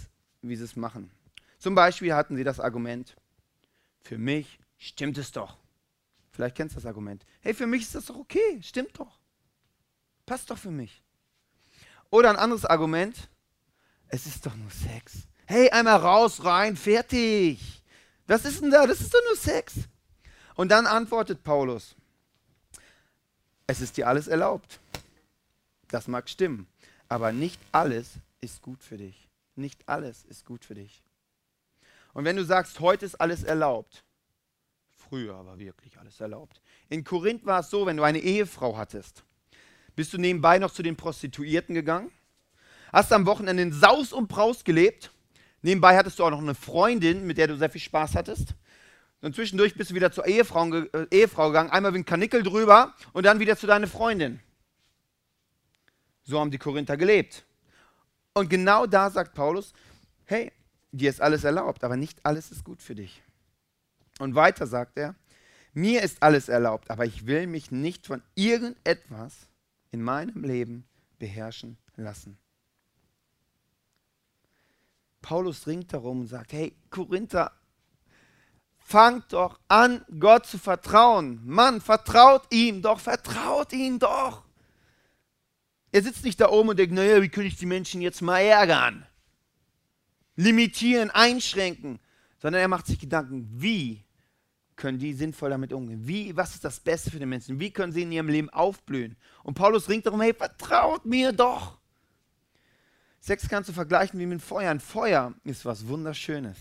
wie 0.43 0.57
sie 0.57 0.65
es 0.65 0.77
machen. 0.77 1.11
Zum 1.59 1.75
Beispiel 1.75 2.13
hatten 2.13 2.37
sie 2.37 2.45
das 2.45 2.61
Argument, 2.61 3.17
für 4.03 4.19
mich 4.19 4.59
stimmt 4.77 5.17
es 5.17 5.33
doch. 5.33 5.57
Vielleicht 6.33 6.55
kennst 6.55 6.77
du 6.77 6.81
das 6.81 6.87
Argument. 6.87 7.25
Hey, 7.41 7.55
für 7.55 7.67
mich 7.67 7.81
ist 7.81 7.95
das 7.95 8.05
doch 8.05 8.17
okay, 8.17 8.61
stimmt 8.61 9.01
doch. 9.01 9.24
Passt 10.27 10.51
doch 10.51 10.59
für 10.59 10.71
mich. 10.71 11.03
Oder 12.11 12.31
ein 12.31 12.37
anderes 12.37 12.65
Argument, 12.65 13.29
es 14.09 14.27
ist 14.27 14.47
doch 14.47 14.55
nur 14.55 14.71
Sex. 14.71 15.27
Hey, 15.47 15.71
einmal 15.71 15.97
raus, 15.97 16.45
rein, 16.45 16.77
fertig. 16.77 17.83
Was 18.27 18.45
ist 18.45 18.63
denn 18.63 18.71
da? 18.71 18.87
Das 18.87 19.01
ist 19.01 19.13
doch 19.13 19.21
nur 19.27 19.37
Sex. 19.37 19.75
Und 20.55 20.71
dann 20.71 20.87
antwortet 20.87 21.43
Paulus, 21.43 21.97
es 23.67 23.81
ist 23.81 23.97
dir 23.97 24.09
alles 24.09 24.29
erlaubt. 24.29 24.81
Das 25.89 26.09
mag 26.09 26.29
stimmen, 26.29 26.67
aber 27.09 27.33
nicht 27.33 27.61
alles 27.73 28.13
ist 28.41 28.63
gut 28.63 28.83
für 28.83 28.97
dich. 28.97 29.29
Nicht 29.57 29.89
alles 29.89 30.25
ist 30.25 30.45
gut 30.45 30.65
für 30.65 30.75
dich. 30.75 31.03
Und 32.13 32.25
wenn 32.25 32.37
du 32.37 32.45
sagst, 32.45 32.81
heute 32.81 33.05
ist 33.07 33.21
alles 33.21 33.43
erlaubt, 33.43 34.05
früher 34.89 35.45
war 35.45 35.59
wirklich 35.59 35.99
alles 35.99 36.21
erlaubt. 36.21 36.61
In 36.89 37.05
Korinth 37.05 37.45
war 37.45 37.61
es 37.61 37.71
so, 37.71 37.87
wenn 37.87 37.97
du 37.97 38.03
eine 38.03 38.21
Ehefrau 38.21 38.77
hattest, 38.77 39.25
bist 39.97 40.13
du 40.13 40.19
nebenbei 40.19 40.59
noch 40.59 40.73
zu 40.73 40.83
den 40.83 40.97
Prostituierten 40.97 41.75
gegangen 41.75 42.11
hast 42.95 43.13
am 43.13 43.27
Wochenende 43.27 43.63
in 43.63 43.73
Saus 43.73 44.13
und 44.13 44.29
Braus 44.29 44.65
gelebt. 44.65 45.11
Nebenbei 45.63 45.97
hattest 45.97 46.19
du 46.19 46.25
auch 46.25 46.31
noch 46.31 46.39
eine 46.39 46.55
Freundin, 46.55 47.27
mit 47.27 47.39
der 47.39 47.49
du 47.49 47.57
sehr 47.57 47.69
viel 47.69 47.81
Spaß 47.81 48.15
hattest. 48.15 48.55
Und 49.21 49.35
zwischendurch 49.35 49.75
bist 49.75 49.91
du 49.91 49.95
wieder 49.95 50.13
zur 50.13 50.27
Ehefrau, 50.27 50.73
äh, 50.73 51.07
Ehefrau 51.11 51.49
gegangen, 51.49 51.71
einmal 51.71 51.93
wie 51.95 51.99
ein 51.99 52.05
Kanickel 52.05 52.43
drüber 52.43 52.95
und 53.13 53.27
dann 53.27 53.41
wieder 53.41 53.57
zu 53.57 53.67
deiner 53.67 53.89
Freundin. 53.89 54.41
So 56.23 56.39
haben 56.39 56.51
die 56.51 56.59
Korinther 56.59 56.97
gelebt. 56.97 57.45
Und 58.35 58.49
genau 58.49 58.87
da 58.87 59.11
sagt 59.11 59.35
Paulus, 59.35 59.73
hey, 60.25 60.53
dir 60.93 61.11
ist 61.11 61.21
alles 61.21 61.45
erlaubt, 61.45 61.83
aber 61.85 61.97
nicht 61.97 62.25
alles 62.25 62.51
ist 62.51 62.65
gut 62.65 62.81
für 62.81 62.95
dich. 62.95 63.23
Und 64.19 64.35
weiter 64.35 64.67
sagt 64.67 64.99
er, 64.99 65.15
mir 65.73 66.03
ist 66.03 66.23
alles 66.23 66.49
erlaubt, 66.49 66.91
aber 66.91 67.05
ich 67.05 67.27
will 67.27 67.47
mich 67.47 67.71
nicht 67.73 68.07
von 68.07 68.23
irgendetwas 68.35 69.49
in 69.95 70.03
meinem 70.03 70.43
Leben 70.43 70.85
beherrschen 71.21 71.79
lassen. 71.95 72.37
Paulus 75.23 75.69
ringt 75.69 75.93
darum 75.93 76.23
und 76.23 76.27
sagt, 76.27 76.53
hey 76.53 76.75
Korinther, 76.91 77.53
fangt 78.77 79.33
doch 79.33 79.61
an, 79.69 80.05
Gott 80.19 80.47
zu 80.47 80.59
vertrauen. 80.59 81.41
Mann, 81.45 81.81
vertraut 81.81 82.53
ihm 82.53 82.83
doch, 82.83 82.99
vertraut 82.99 83.73
ihm 83.73 84.01
doch. 84.01 84.45
Er 85.93 86.03
sitzt 86.03 86.25
nicht 86.25 86.41
da 86.41 86.51
oben 86.51 86.71
und 86.71 86.79
denkt, 86.79 86.93
naja, 86.93 87.23
wie 87.23 87.29
könnte 87.29 87.47
ich 87.47 87.57
die 87.57 87.65
Menschen 87.65 88.03
jetzt 88.03 88.21
mal 88.21 88.41
ärgern? 88.41 89.07
Limitieren, 90.35 91.11
einschränken. 91.11 92.01
Sondern 92.39 92.61
er 92.61 92.69
macht 92.69 92.87
sich 92.87 92.99
Gedanken, 92.99 93.49
wie 93.53 94.04
können 94.77 94.99
die 94.99 95.13
sinnvoll 95.13 95.51
damit 95.51 95.73
umgehen? 95.73 96.07
Wie, 96.07 96.37
was 96.37 96.55
ist 96.55 96.65
das 96.65 96.81
Beste 96.81 97.11
für 97.11 97.19
die 97.19 97.27
Menschen? 97.27 97.61
Wie 97.61 97.71
können 97.71 97.93
sie 97.93 98.03
in 98.03 98.13
ihrem 98.13 98.29
Leben 98.29 98.51
aufblühen? 98.51 99.17
Und 99.43 99.55
Paulus 99.55 99.89
ringt 99.89 100.07
darum, 100.07 100.21
hey, 100.21 100.35
vertraut 100.35 101.05
mir 101.05 101.33
doch. 101.33 101.79
Sex 103.21 103.49
kannst 103.49 103.71
du 103.71 103.73
vergleichen 103.73 104.21
wie 104.21 104.27
mit 104.27 104.43
Feuer. 104.43 104.71
Ein 104.71 104.81
Feuer 104.81 105.33
ist 105.45 105.65
was 105.65 105.87
Wunderschönes. 105.87 106.59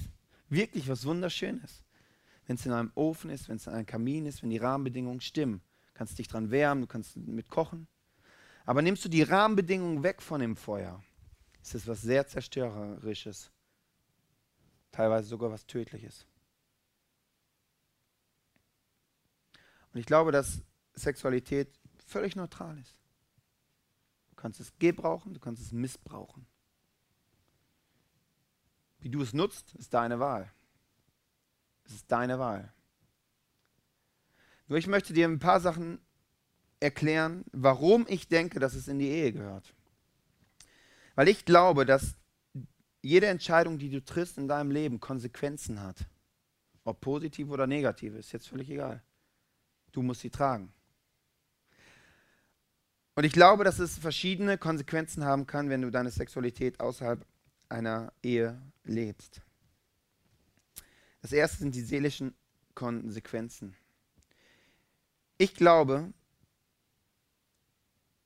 Wirklich 0.50 0.88
was 0.88 1.05
Wunderschönes. 1.05 1.84
Wenn 2.46 2.55
es 2.55 2.65
in 2.65 2.72
einem 2.72 2.91
Ofen 2.96 3.29
ist, 3.29 3.50
wenn 3.50 3.58
es 3.58 3.67
in 3.67 3.74
einem 3.74 3.86
Kamin 3.86 4.25
ist, 4.25 4.43
wenn 4.43 4.50
die 4.50 4.58
Rahmenbedingungen 4.58 5.22
stimmen. 5.22 5.62
Du 5.88 5.93
kannst 5.96 6.17
dich 6.17 6.27
dran 6.27 6.51
wärmen, 6.51 6.82
du 6.82 6.88
kannst 6.88 7.17
mit 7.17 7.50
kochen. 7.50 7.88
Aber 8.65 8.82
nimmst 8.82 9.03
du 9.03 9.10
die 9.10 9.24
Rahmenbedingungen 9.24 10.03
weg 10.03 10.22
von 10.22 10.39
dem 10.39 10.55
Feuer, 10.55 11.03
ist 11.62 11.75
es 11.75 11.88
was 11.88 12.01
sehr 12.01 12.27
Zerstörerisches. 12.27 13.51
Teilweise 14.91 15.27
sogar 15.27 15.51
was 15.51 15.65
Tödliches. 15.65 16.25
Und 19.94 20.00
ich 20.00 20.06
glaube, 20.06 20.32
dass 20.32 20.62
Sexualität 20.96 21.80
völlig 22.06 22.36
neutral 22.36 22.78
ist. 22.80 22.98
Du 24.30 24.36
kannst 24.36 24.60
es 24.60 24.78
gebrauchen, 24.80 25.34
du 25.34 25.40
kannst 25.40 25.62
es 25.62 25.72
missbrauchen. 25.72 26.46
Wie 29.00 29.10
du 29.10 29.22
es 29.22 29.34
nutzt, 29.34 29.76
ist 29.76 29.94
deine 29.94 30.20
Wahl. 30.20 30.52
Es 31.84 31.94
ist 31.94 32.12
deine 32.12 32.40
Wahl. 32.40 32.74
Nur 34.68 34.78
ich 34.78 34.88
möchte 34.88 35.14
dir 35.14 35.28
ein 35.28 35.40
paar 35.40 35.60
Sachen 35.60 36.00
erklären, 36.80 37.46
warum 37.52 38.06
ich 38.08 38.28
denke, 38.28 38.60
dass 38.60 38.74
es 38.74 38.88
in 38.88 39.00
die 39.00 39.10
Ehe 39.10 39.34
gehört. 39.34 39.74
Weil 41.16 41.28
ich 41.28 41.46
glaube, 41.46 41.86
dass 41.86 42.16
jede 43.02 43.28
Entscheidung, 43.28 43.78
die 43.78 43.90
du 43.90 44.04
triffst 44.04 44.38
in 44.38 44.48
deinem 44.48 44.72
Leben, 44.72 45.00
Konsequenzen 45.00 45.82
hat. 45.82 46.06
Ob 46.86 47.02
positiv 47.02 47.50
oder 47.50 47.68
negativ, 47.68 48.16
ist 48.16 48.32
jetzt 48.32 48.48
völlig 48.48 48.70
egal. 48.70 49.04
Du 49.94 50.02
musst 50.02 50.22
sie 50.22 50.30
tragen. 50.30 50.74
Und 53.16 53.24
ich 53.24 53.32
glaube, 53.32 53.64
dass 53.64 53.80
es 53.80 53.98
verschiedene 53.98 54.58
Konsequenzen 54.58 55.24
haben 55.24 55.46
kann, 55.48 55.70
wenn 55.70 55.82
du 55.82 55.92
deine 55.92 56.10
Sexualität 56.12 56.80
außerhalb 56.80 57.26
einer 57.70 58.12
Ehe 58.22 58.60
lebst. 58.84 59.42
Das 61.22 61.32
erste 61.32 61.60
sind 61.60 61.76
die 61.76 61.82
seelischen 61.82 62.36
Konsequenzen. 62.76 63.76
Ich 65.38 65.54
glaube, 65.54 66.12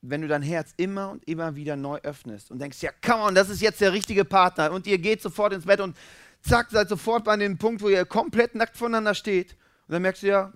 wenn 0.00 0.22
du 0.22 0.28
dein 0.28 0.42
Herz 0.42 0.72
immer 0.76 1.10
und 1.10 1.26
immer 1.28 1.54
wieder 1.54 1.76
neu 1.76 1.98
öffnest 1.98 2.50
und 2.50 2.58
denkst, 2.58 2.82
ja, 2.82 2.90
come 3.04 3.24
on, 3.24 3.34
das 3.34 3.50
ist 3.50 3.60
jetzt 3.60 3.80
der 3.80 3.92
richtige 3.92 4.24
Partner 4.24 4.72
und 4.72 4.86
ihr 4.86 4.98
geht 4.98 5.20
sofort 5.20 5.52
ins 5.52 5.66
Bett 5.66 5.80
und 5.80 5.96
zack, 6.40 6.70
seid 6.70 6.88
sofort 6.88 7.24
bei 7.24 7.36
dem 7.36 7.58
Punkt, 7.58 7.82
wo 7.82 7.88
ihr 7.88 8.04
komplett 8.04 8.54
nackt 8.54 8.76
voneinander 8.76 9.14
steht 9.14 9.52
und 9.86 9.92
dann 9.92 10.02
merkst 10.02 10.22
du 10.22 10.28
ja, 10.28 10.52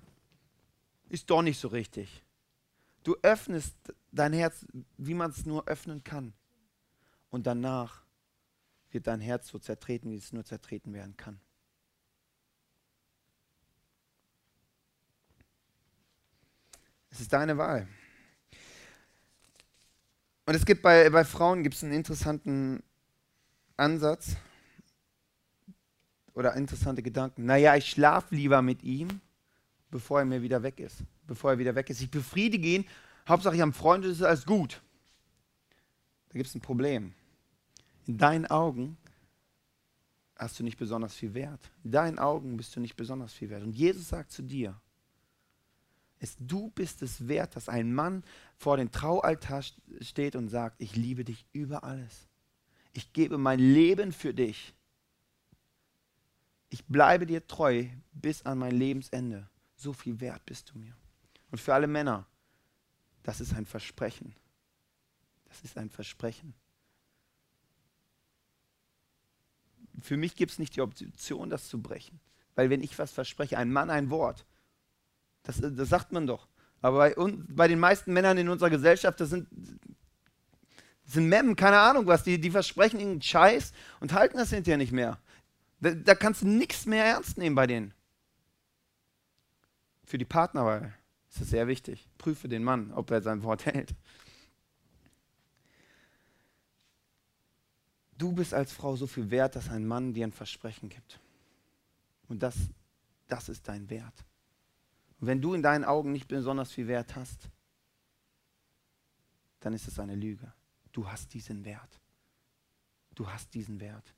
ist 1.13 1.29
doch 1.29 1.43
nicht 1.43 1.61
so 1.61 1.69
richtig. 1.69 2.25
Du 3.05 3.17
öffnest 3.23 3.77
dein 4.13 4.33
Herz, 4.33 4.65
wie 4.97 5.13
man 5.13 5.31
es 5.31 5.45
nur 5.45 5.69
öffnen 5.69 6.03
kann. 6.03 6.33
Und 7.29 7.47
danach 7.47 8.03
wird 8.91 9.07
dein 9.07 9.21
Herz 9.21 9.49
so 9.49 9.59
zertreten, 9.59 10.11
wie 10.11 10.17
es 10.17 10.33
nur 10.33 10.45
zertreten 10.45 10.95
werden 10.95 11.17
kann. 11.17 11.39
Es 17.11 17.21
ist 17.21 17.33
deine 17.33 17.59
Wahl. 17.59 17.87
Und 20.47 20.55
es 20.55 20.65
gibt 20.65 20.81
bei, 20.81 21.11
bei 21.11 21.25
Frauen 21.25 21.63
gibt 21.63 21.83
einen 21.83 21.93
interessanten 21.93 22.83
Ansatz 23.77 24.37
oder 26.33 26.55
interessante 26.55 27.03
Gedanken. 27.03 27.45
Naja, 27.45 27.77
ich 27.77 27.91
schlafe 27.91 28.35
lieber 28.35 28.63
mit 28.63 28.83
ihm, 28.83 29.21
bevor 29.93 30.19
er 30.19 30.25
mir 30.25 30.43
wieder 30.43 30.65
weg 30.65 30.81
ist. 30.81 31.05
Bevor 31.29 31.53
er 31.53 31.59
wieder 31.59 31.77
weg 31.77 31.89
ist. 31.89 32.01
Ich 32.01 32.11
befriedige 32.11 32.67
ihn. 32.67 32.85
Hauptsache, 33.29 33.55
ich 33.55 33.61
habe 33.61 33.69
einen 33.69 33.73
Freund, 33.73 34.05
das 34.05 34.13
ist 34.13 34.23
alles 34.23 34.45
gut. 34.45 34.83
Da 36.31 36.39
gibt 36.39 36.49
es 36.49 36.55
ein 36.57 36.61
Problem. 36.61 37.15
In 38.07 38.19
deinen 38.19 38.47
Augen 38.47 38.97
hast 40.37 40.59
du 40.59 40.65
nicht 40.65 40.79
besonders 40.79 41.15
viel 41.15 41.35
Wert. 41.35 41.71
In 41.85 41.93
deinen 41.93 42.19
Augen 42.19 42.57
bist 42.57 42.75
du 42.75 42.81
nicht 42.81 42.97
besonders 42.97 43.33
viel 43.33 43.51
wert. 43.51 43.63
Und 43.63 43.77
Jesus 43.77 44.09
sagt 44.09 44.33
zu 44.33 44.43
dir, 44.43 44.81
es, 46.19 46.37
du 46.39 46.71
bist 46.71 47.03
es 47.03 47.29
wert, 47.29 47.55
dass 47.55 47.69
ein 47.69 47.93
Mann 47.93 48.25
vor 48.57 48.77
dem 48.77 48.91
Traualtar 48.91 49.63
steht 50.01 50.37
und 50.37 50.49
sagt, 50.49 50.81
ich 50.81 50.97
liebe 50.97 51.25
dich 51.25 51.47
über 51.53 51.85
alles. 51.85 52.29
Ich 52.93 53.13
gebe 53.13 53.39
mein 53.39 53.59
Leben 53.59 54.13
für 54.13 54.33
dich. 54.33 54.75
Ich 56.71 56.87
bleibe 56.87 57.27
dir 57.27 57.47
treu 57.47 57.87
bis 58.13 58.43
an 58.43 58.59
mein 58.59 58.73
Lebensende. 58.73 59.49
So 59.83 59.93
viel 59.93 60.21
wert 60.21 60.45
bist 60.47 60.71
du 60.71 60.79
mir. 60.79 60.97
Und 61.51 61.61
für 61.61 61.75
alle 61.75 61.87
Männer, 61.87 62.27
das 63.23 63.41
ist 63.41 63.55
ein 63.55 63.67
Versprechen. 63.67 64.35
Das 65.47 65.61
ist 65.63 65.77
ein 65.77 65.91
Versprechen. 65.91 66.55
für 70.03 70.17
mich 70.17 70.37
gibt 70.37 70.53
es 70.53 70.59
nicht 70.59 70.77
die 70.77 70.81
Option, 70.81 71.51
das 71.51 71.69
zu 71.69 71.81
brechen. 71.81 72.21
Weil 72.55 72.71
wenn 72.71 72.83
ich 72.83 72.99
was 72.99 73.13
verspreche, 73.13 73.57
ein 73.57 73.73
Mann 73.73 73.91
ein 73.91 74.11
Wort, 74.11 74.45
das, 75.43 75.61
das 75.61 75.89
sagt 75.89 76.13
man 76.13 76.27
doch. 76.27 76.49
Aber 76.81 76.99
bei, 76.99 77.15
bei 77.49 77.69
den 77.69 77.79
meisten 77.79 78.13
Männern 78.13 78.39
in 78.39 78.49
unserer 78.49 78.71
Gesellschaft, 78.71 79.21
das 79.21 79.31
sind, 79.31 79.49
das 81.05 81.15
sind 81.15 81.29
Memmen, 81.29 81.57
keine 81.57 81.79
Ahnung 81.79 82.07
was, 82.07 82.25
die, 82.25 82.41
die 82.41 82.51
versprechen 82.51 82.99
irgendeinen 82.99 83.23
Scheiß 83.23 83.73
und 84.01 84.13
halten 84.13 84.37
das 84.37 84.51
hinterher 84.51 84.79
nicht 84.79 84.93
mehr. 84.93 85.19
Da, 85.81 85.93
da 85.93 86.15
kannst 86.15 86.43
du 86.43 86.49
nichts 86.49 86.87
mehr 86.87 87.05
ernst 87.05 87.39
nehmen 87.39 87.57
bei 87.57 87.67
denen. 87.67 87.95
Für 90.05 90.19
die 90.19 90.25
Partnerwahl 90.25 90.95
ist 91.29 91.41
das 91.41 91.51
sehr 91.51 91.67
wichtig. 91.67 92.09
Prüfe 92.19 92.49
den 92.49 92.65
Mann, 92.65 92.93
ob 92.93 93.11
er 93.11 93.23
sein 93.23 93.43
Wort 93.43 93.67
hält. 93.67 93.95
Du 98.19 98.33
bist 98.33 98.55
als 98.55 98.73
Frau 98.73 98.95
so 98.95 99.07
viel 99.07 99.31
wert, 99.31 99.57
dass 99.57 99.69
ein 99.69 99.87
Mann 99.87 100.13
dir 100.13 100.27
ein 100.27 100.33
Versprechen 100.33 100.89
gibt. 100.89 101.19
Und 102.29 102.43
das, 102.43 102.57
das 103.27 103.49
ist 103.49 103.67
dein 103.67 103.91
Wert. 103.91 104.25
Und 105.21 105.27
wenn 105.27 105.41
du 105.41 105.55
in 105.55 105.63
deinen 105.63 105.85
Augen 105.85 106.13
nicht 106.13 106.29
besonders 106.29 106.73
viel 106.73 106.87
Wert 106.87 107.17
hast, 107.17 107.49
dann 109.61 109.73
ist 109.73 109.89
es 109.89 109.99
eine 109.99 110.15
Lüge. 110.15 110.53
Du 110.93 111.09
hast 111.09 111.33
diesen 111.33 111.65
Wert. 111.65 112.01
Du 113.15 113.29
hast 113.29 113.53
diesen 113.55 113.81
Wert. 113.81 114.15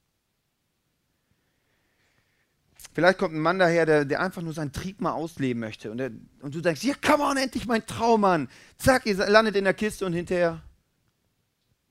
Vielleicht 2.93 3.19
kommt 3.19 3.35
ein 3.35 3.41
Mann 3.41 3.59
daher, 3.59 3.87
der, 3.87 4.05
der 4.05 4.21
einfach 4.21 4.43
nur 4.43 4.53
seinen 4.53 4.73
Trieb 4.73 5.01
mal 5.01 5.13
ausleben 5.13 5.61
möchte. 5.61 5.91
Und, 5.91 5.99
der, 5.99 6.11
und 6.43 6.55
du 6.55 6.61
denkst, 6.61 6.85
ja, 6.85 6.95
come 6.95 7.25
on, 7.25 7.37
endlich 7.37 7.67
mein 7.67 7.85
Traummann. 7.87 8.49
Zack, 8.79 9.07
ihr 9.07 9.17
landet 9.17 9.57
in 9.57 9.65
der 9.65 9.75
Kiste 9.75 10.07
und 10.07 10.13
hinterher 10.13 10.63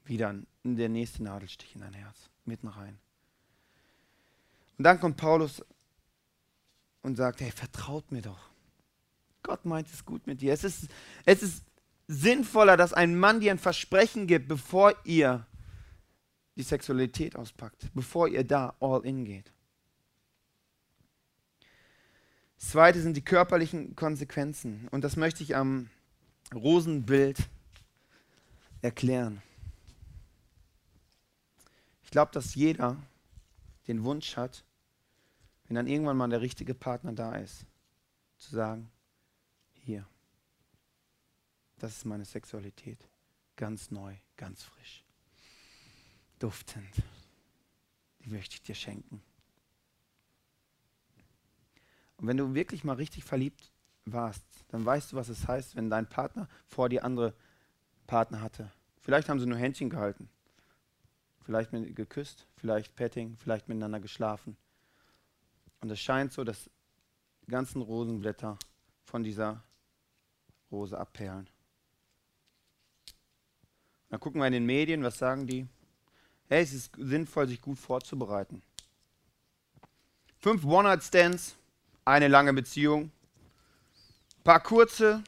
wieder 0.05 0.35
der 0.63 0.89
nächste 0.89 1.23
Nadelstich 1.23 1.75
in 1.75 1.81
dein 1.81 1.93
Herz, 1.93 2.29
mitten 2.45 2.67
rein. 2.67 2.97
Und 4.77 4.85
dann 4.85 4.99
kommt 4.99 5.17
Paulus 5.17 5.63
und 7.01 7.15
sagt, 7.15 7.41
hey, 7.41 7.51
vertraut 7.51 8.11
mir 8.11 8.21
doch. 8.21 8.49
Gott 9.43 9.65
meint 9.65 9.87
es 9.93 10.05
gut 10.05 10.25
mit 10.25 10.41
dir. 10.41 10.53
Es 10.53 10.63
ist, 10.63 10.87
es 11.25 11.43
ist 11.43 11.65
sinnvoller, 12.07 12.77
dass 12.77 12.93
ein 12.93 13.17
Mann 13.17 13.39
dir 13.39 13.51
ein 13.51 13.59
Versprechen 13.59 14.25
gibt, 14.25 14.47
bevor 14.47 14.93
ihr 15.03 15.45
die 16.55 16.63
Sexualität 16.63 17.35
auspackt, 17.35 17.89
bevor 17.93 18.27
ihr 18.27 18.43
da 18.43 18.75
all 18.79 19.05
in 19.05 19.25
geht. 19.25 19.51
Das 22.63 22.71
zweite 22.71 23.01
sind 23.01 23.17
die 23.17 23.21
körperlichen 23.21 23.93
Konsequenzen. 23.97 24.87
Und 24.87 25.03
das 25.03 25.17
möchte 25.17 25.43
ich 25.43 25.53
am 25.53 25.89
Rosenbild 26.55 27.49
erklären. 28.81 29.41
Ich 32.03 32.09
glaube, 32.09 32.31
dass 32.31 32.55
jeder 32.55 32.95
den 33.89 34.05
Wunsch 34.05 34.37
hat, 34.37 34.63
wenn 35.67 35.75
dann 35.75 35.87
irgendwann 35.87 36.15
mal 36.15 36.29
der 36.29 36.39
richtige 36.39 36.73
Partner 36.73 37.11
da 37.11 37.35
ist, 37.35 37.65
zu 38.37 38.55
sagen, 38.55 38.89
hier, 39.73 40.07
das 41.79 41.97
ist 41.97 42.05
meine 42.05 42.23
Sexualität, 42.23 43.09
ganz 43.57 43.91
neu, 43.91 44.15
ganz 44.37 44.63
frisch, 44.63 45.03
duftend, 46.39 47.03
die 48.23 48.29
möchte 48.29 48.55
ich 48.55 48.61
dir 48.61 48.73
schenken. 48.73 49.21
Und 52.17 52.27
wenn 52.27 52.37
du 52.37 52.53
wirklich 52.53 52.83
mal 52.83 52.95
richtig 52.95 53.23
verliebt 53.23 53.71
warst, 54.05 54.43
dann 54.69 54.85
weißt 54.85 55.11
du, 55.11 55.15
was 55.15 55.29
es 55.29 55.47
heißt, 55.47 55.75
wenn 55.75 55.89
dein 55.89 56.07
Partner 56.07 56.47
vor 56.67 56.89
dir 56.89 57.03
andere 57.03 57.33
Partner 58.07 58.41
hatte. 58.41 58.71
Vielleicht 59.01 59.29
haben 59.29 59.39
sie 59.39 59.45
nur 59.45 59.57
Händchen 59.57 59.89
gehalten, 59.89 60.29
vielleicht 61.43 61.71
geküsst, 61.71 62.47
vielleicht 62.57 62.95
Petting, 62.95 63.37
vielleicht 63.37 63.67
miteinander 63.67 63.99
geschlafen. 63.99 64.55
Und 65.81 65.91
es 65.91 65.99
scheint 65.99 66.31
so, 66.31 66.43
dass 66.43 66.69
die 67.45 67.51
ganzen 67.51 67.81
Rosenblätter 67.81 68.57
von 69.03 69.23
dieser 69.23 69.61
Rose 70.71 70.97
abperlen. 70.97 71.49
Dann 74.09 74.19
gucken 74.19 74.39
wir 74.39 74.47
in 74.47 74.53
den 74.53 74.65
Medien, 74.65 75.03
was 75.03 75.17
sagen 75.17 75.47
die? 75.47 75.67
Hey, 76.47 76.61
es 76.61 76.73
ist 76.73 76.91
sinnvoll, 76.97 77.47
sich 77.47 77.61
gut 77.61 77.79
vorzubereiten. 77.79 78.61
Fünf 80.39 80.63
One-Night-Stands 80.63 81.55
eine 82.05 82.27
lange 82.27 82.53
Beziehung, 82.53 83.11
ein 84.37 84.43
paar 84.43 84.59
kurze. 84.61 85.23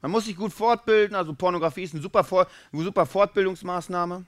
Man 0.00 0.10
muss 0.10 0.26
sich 0.26 0.36
gut 0.36 0.52
fortbilden, 0.52 1.16
also 1.16 1.34
Pornografie 1.34 1.82
ist 1.82 1.94
eine 1.94 2.02
super, 2.02 2.26
super 2.72 3.06
Fortbildungsmaßnahme. 3.06 4.26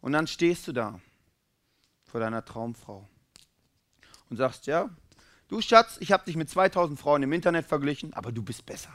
Und 0.00 0.12
dann 0.12 0.26
stehst 0.26 0.68
du 0.68 0.72
da 0.72 1.00
vor 2.04 2.20
deiner 2.20 2.44
Traumfrau 2.44 3.08
und 4.30 4.36
sagst, 4.36 4.66
ja, 4.66 4.88
du 5.48 5.60
Schatz, 5.60 5.96
ich 6.00 6.12
habe 6.12 6.24
dich 6.24 6.36
mit 6.36 6.48
2000 6.48 6.98
Frauen 6.98 7.22
im 7.22 7.32
Internet 7.32 7.66
verglichen, 7.66 8.14
aber 8.14 8.30
du 8.30 8.42
bist 8.42 8.64
besser. 8.66 8.94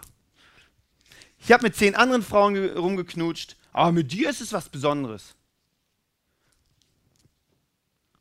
Ich 1.38 1.52
habe 1.52 1.64
mit 1.64 1.76
zehn 1.76 1.96
anderen 1.96 2.22
Frauen 2.22 2.56
rumgeknutscht, 2.70 3.58
aber 3.74 3.92
mit 3.92 4.12
dir 4.12 4.30
ist 4.30 4.42
es 4.42 4.54
was 4.54 4.70
Besonderes. 4.70 5.36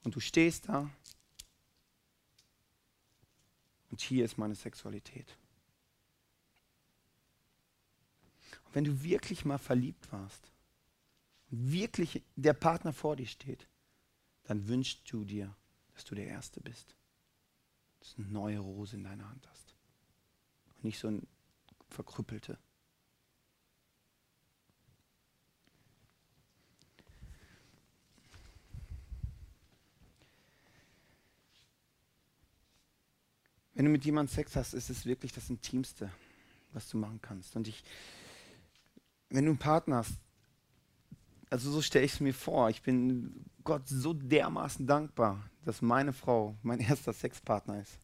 Und 0.03 0.17
du 0.17 0.21
stehst 0.21 0.69
da 0.69 0.89
und 4.01 4.07
hier 4.07 4.25
ist 4.25 4.39
meine 4.39 4.55
Sexualität. 4.55 5.37
Und 8.65 8.75
wenn 8.75 8.85
du 8.85 9.03
wirklich 9.03 9.45
mal 9.45 9.59
verliebt 9.59 10.11
warst, 10.11 10.51
wirklich 11.51 12.23
der 12.35 12.55
Partner 12.55 12.95
vor 12.95 13.17
dir 13.17 13.27
steht, 13.27 13.69
dann 14.45 14.69
wünschst 14.69 15.01
du 15.13 15.25
dir, 15.25 15.55
dass 15.93 16.07
du 16.07 16.15
der 16.15 16.29
Erste 16.29 16.63
bist. 16.63 16.97
Dass 17.99 18.15
du 18.15 18.23
eine 18.23 18.31
neue 18.31 18.59
Rose 18.61 18.97
in 18.97 19.05
deiner 19.05 19.29
Hand 19.29 19.47
hast. 19.51 19.75
Und 20.77 20.85
nicht 20.85 20.99
so 20.99 21.09
eine 21.09 21.21
verkrüppelte. 21.91 22.59
Wenn 33.81 33.87
du 33.87 33.93
mit 33.93 34.05
jemandem 34.05 34.35
Sex 34.35 34.57
hast, 34.57 34.75
ist 34.75 34.91
es 34.91 35.07
wirklich 35.07 35.33
das 35.33 35.49
Intimste, 35.49 36.11
was 36.75 36.91
du 36.91 36.99
machen 36.99 37.19
kannst. 37.23 37.57
Und 37.57 37.67
ich, 37.67 37.83
wenn 39.31 39.47
du 39.47 39.53
einen 39.53 39.59
Partner 39.59 39.97
hast, 39.97 40.13
also 41.49 41.71
so 41.71 41.81
stelle 41.81 42.05
ich 42.05 42.13
es 42.13 42.21
mir 42.21 42.35
vor, 42.35 42.69
ich 42.69 42.83
bin 42.83 43.43
Gott 43.65 43.89
so 43.89 44.13
dermaßen 44.13 44.87
dankbar, 44.87 45.43
dass 45.65 45.81
meine 45.81 46.13
Frau 46.13 46.59
mein 46.63 46.81
erster 46.91 47.15
Sexpartner 47.15 47.81
ist. 47.81 47.99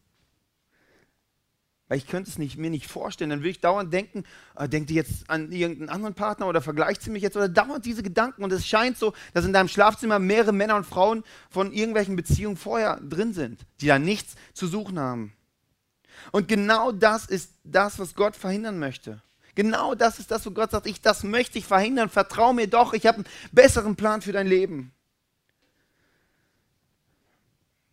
Weil 1.89 1.99
ich 1.99 2.07
könnte 2.07 2.31
es 2.31 2.39
nicht, 2.39 2.57
mir 2.57 2.71
nicht 2.71 2.87
vorstellen. 2.87 3.29
Dann 3.29 3.41
würde 3.41 3.49
ich 3.49 3.61
dauernd 3.61 3.93
denken, 3.93 4.23
äh, 4.55 4.67
denkt 4.67 4.89
die 4.89 4.95
jetzt 4.95 5.29
an 5.29 5.51
irgendeinen 5.51 5.89
anderen 5.89 6.15
Partner 6.15 6.47
oder 6.47 6.63
vergleicht 6.63 7.03
sie 7.03 7.11
mich 7.11 7.21
jetzt 7.21 7.37
oder 7.37 7.49
dauernd 7.49 7.85
diese 7.85 8.01
Gedanken. 8.01 8.43
Und 8.43 8.51
es 8.51 8.65
scheint 8.65 8.97
so, 8.97 9.13
dass 9.35 9.45
in 9.45 9.53
deinem 9.53 9.67
Schlafzimmer 9.67 10.17
mehrere 10.17 10.53
Männer 10.53 10.75
und 10.75 10.87
Frauen 10.87 11.23
von 11.51 11.71
irgendwelchen 11.71 12.15
Beziehungen 12.15 12.57
vorher 12.57 12.99
drin 12.99 13.33
sind, 13.33 13.63
die 13.79 13.85
da 13.85 13.99
nichts 13.99 14.33
zu 14.53 14.65
suchen 14.65 14.97
haben. 14.97 15.36
Und 16.31 16.47
genau 16.47 16.91
das 16.91 17.25
ist 17.25 17.51
das, 17.63 17.99
was 17.99 18.15
Gott 18.15 18.35
verhindern 18.35 18.79
möchte. 18.79 19.21
Genau 19.55 19.95
das 19.95 20.19
ist 20.19 20.29
das, 20.29 20.45
wo 20.45 20.51
Gott 20.51 20.71
sagt, 20.71 20.85
ich, 20.85 21.01
das 21.01 21.23
möchte 21.23 21.57
ich 21.57 21.65
verhindern. 21.65 22.09
Vertrau 22.09 22.53
mir 22.53 22.67
doch, 22.67 22.93
ich 22.93 23.07
habe 23.07 23.17
einen 23.17 23.27
besseren 23.51 23.95
Plan 23.95 24.21
für 24.21 24.31
dein 24.31 24.45
Leben. 24.45 24.91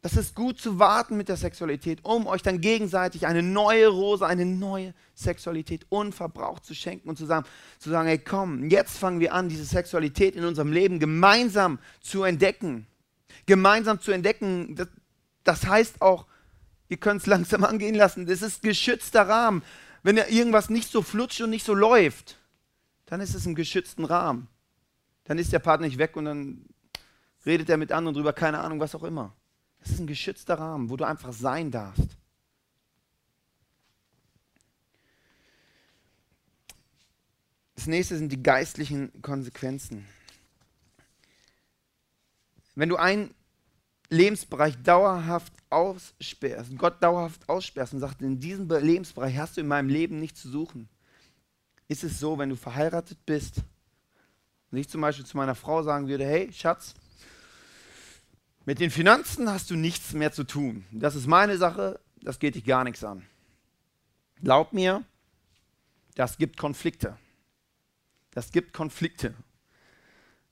Das 0.05 0.19
ist 0.19 0.35
gut 0.35 0.61
zu 0.61 0.79
warten 0.79 1.17
mit 1.17 1.31
der 1.31 1.39
Sexualität, 1.39 2.01
um 2.03 2.27
euch 2.27 2.43
dann 2.43 2.61
gegenseitig 2.61 3.27
eine 3.27 3.43
neue 3.43 3.89
Rose, 3.89 4.27
eine 4.27 4.45
neue 4.45 4.93
Sexualität 5.15 5.87
unverbraucht 5.89 6.67
zu 6.67 6.75
schenken 6.75 7.09
und 7.09 7.17
zu 7.17 7.25
sagen, 7.25 7.47
zu 7.79 7.89
sagen, 7.89 8.09
hey 8.09 8.19
komm, 8.19 8.69
jetzt 8.69 8.99
fangen 8.99 9.19
wir 9.19 9.33
an, 9.33 9.49
diese 9.49 9.65
Sexualität 9.65 10.37
in 10.37 10.45
unserem 10.45 10.71
Leben 10.71 10.99
gemeinsam 10.99 11.79
zu 12.03 12.23
entdecken. 12.25 12.87
Gemeinsam 13.47 13.99
zu 13.99 14.13
entdecken, 14.13 14.77
das, 14.77 14.89
das 15.43 15.67
heißt 15.67 16.03
auch, 16.03 16.27
Ihr 16.89 16.97
könnt 16.99 17.23
es 17.23 17.27
langsam 17.27 17.65
angehen 17.65 17.95
lassen. 17.95 18.27
Das 18.27 18.43
ist 18.43 18.63
geschützter 18.63 19.29
Rahmen. 19.29 19.63
Wenn 20.03 20.17
irgendwas 20.17 20.69
nicht 20.69 20.91
so 20.91 21.03
flutscht 21.03 21.41
und 21.41 21.51
nicht 21.51 21.65
so 21.65 21.75
läuft, 21.75 22.39
dann 23.07 23.21
ist 23.21 23.35
es 23.35 23.47
im 23.47 23.55
geschützten 23.55 24.05
Rahmen. 24.05 24.49
Dann 25.25 25.39
ist 25.39 25.53
der 25.53 25.59
Partner 25.59 25.87
nicht 25.87 25.99
weg 25.99 26.17
und 26.17 26.27
dann 26.27 26.67
redet 27.47 27.71
er 27.71 27.79
mit 27.79 27.93
anderen 27.93 28.15
drüber, 28.15 28.33
keine 28.33 28.61
Ahnung, 28.61 28.81
was 28.81 28.95
auch 28.95 29.05
immer. 29.05 29.35
Das 29.81 29.91
ist 29.91 30.01
ein 30.01 30.07
geschützter 30.07 30.59
Rahmen, 30.59 30.91
wo 30.91 30.97
du 30.97 31.05
einfach 31.05 31.33
sein 31.33 31.71
darfst. 31.71 32.17
Das 37.77 37.87
nächste 37.87 38.17
sind 38.17 38.31
die 38.31 38.43
geistlichen 38.43 39.21
Konsequenzen. 39.21 40.07
Wenn 42.75 42.89
du 42.89 42.97
ein 42.97 43.35
Lebensbereich 44.15 44.83
dauerhaft 44.83 45.53
aussperrst, 45.71 46.77
Gott 46.79 47.03
dauerhaft 47.03 47.49
aussperrst 47.49 47.95
und 47.95 48.01
sagt, 48.01 48.23
in 48.23 48.41
diesem 48.41 48.69
Lebensbereich 48.69 49.37
hast 49.37 49.57
du 49.57 49.61
in 49.61 49.67
meinem 49.67 49.89
Leben 49.89 50.21
nichts 50.21 50.43
zu 50.43 50.49
suchen, 50.49 50.89
ist 51.89 52.05
es 52.05 52.19
so, 52.19 52.39
wenn 52.39 52.49
du 52.49 52.57
verheiratet 52.57 53.19
bist 53.27 53.63
und 54.71 54.79
ich 54.79 54.89
zum 54.89 55.01
Beispiel 55.01 55.27
zu 55.27 55.37
meiner 55.37 55.55
Frau 55.55 55.83
sagen 55.83 56.09
würde, 56.09 56.25
hey 56.25 56.53
Schatz, 56.53 56.95
Mit 58.67 58.81
den 58.81 58.91
Finanzen 58.91 59.51
hast 59.51 59.71
du 59.71 59.77
nichts 59.77 60.15
mehr 60.15 60.33
zu 60.33 60.45
tun. 60.45 60.87
Das 60.91 61.15
ist 61.15 61.27
meine 61.27 61.59
Sache, 61.59 62.01
das 62.23 62.39
geht 62.39 62.55
dich 62.55 62.65
gar 62.65 62.83
nichts 62.85 63.05
an. 63.05 63.27
Glaub 64.43 64.73
mir, 64.73 65.05
das 66.15 66.39
gibt 66.39 66.57
Konflikte. 66.57 67.19
Das 68.31 68.53
gibt 68.53 68.73
Konflikte. 68.73 69.35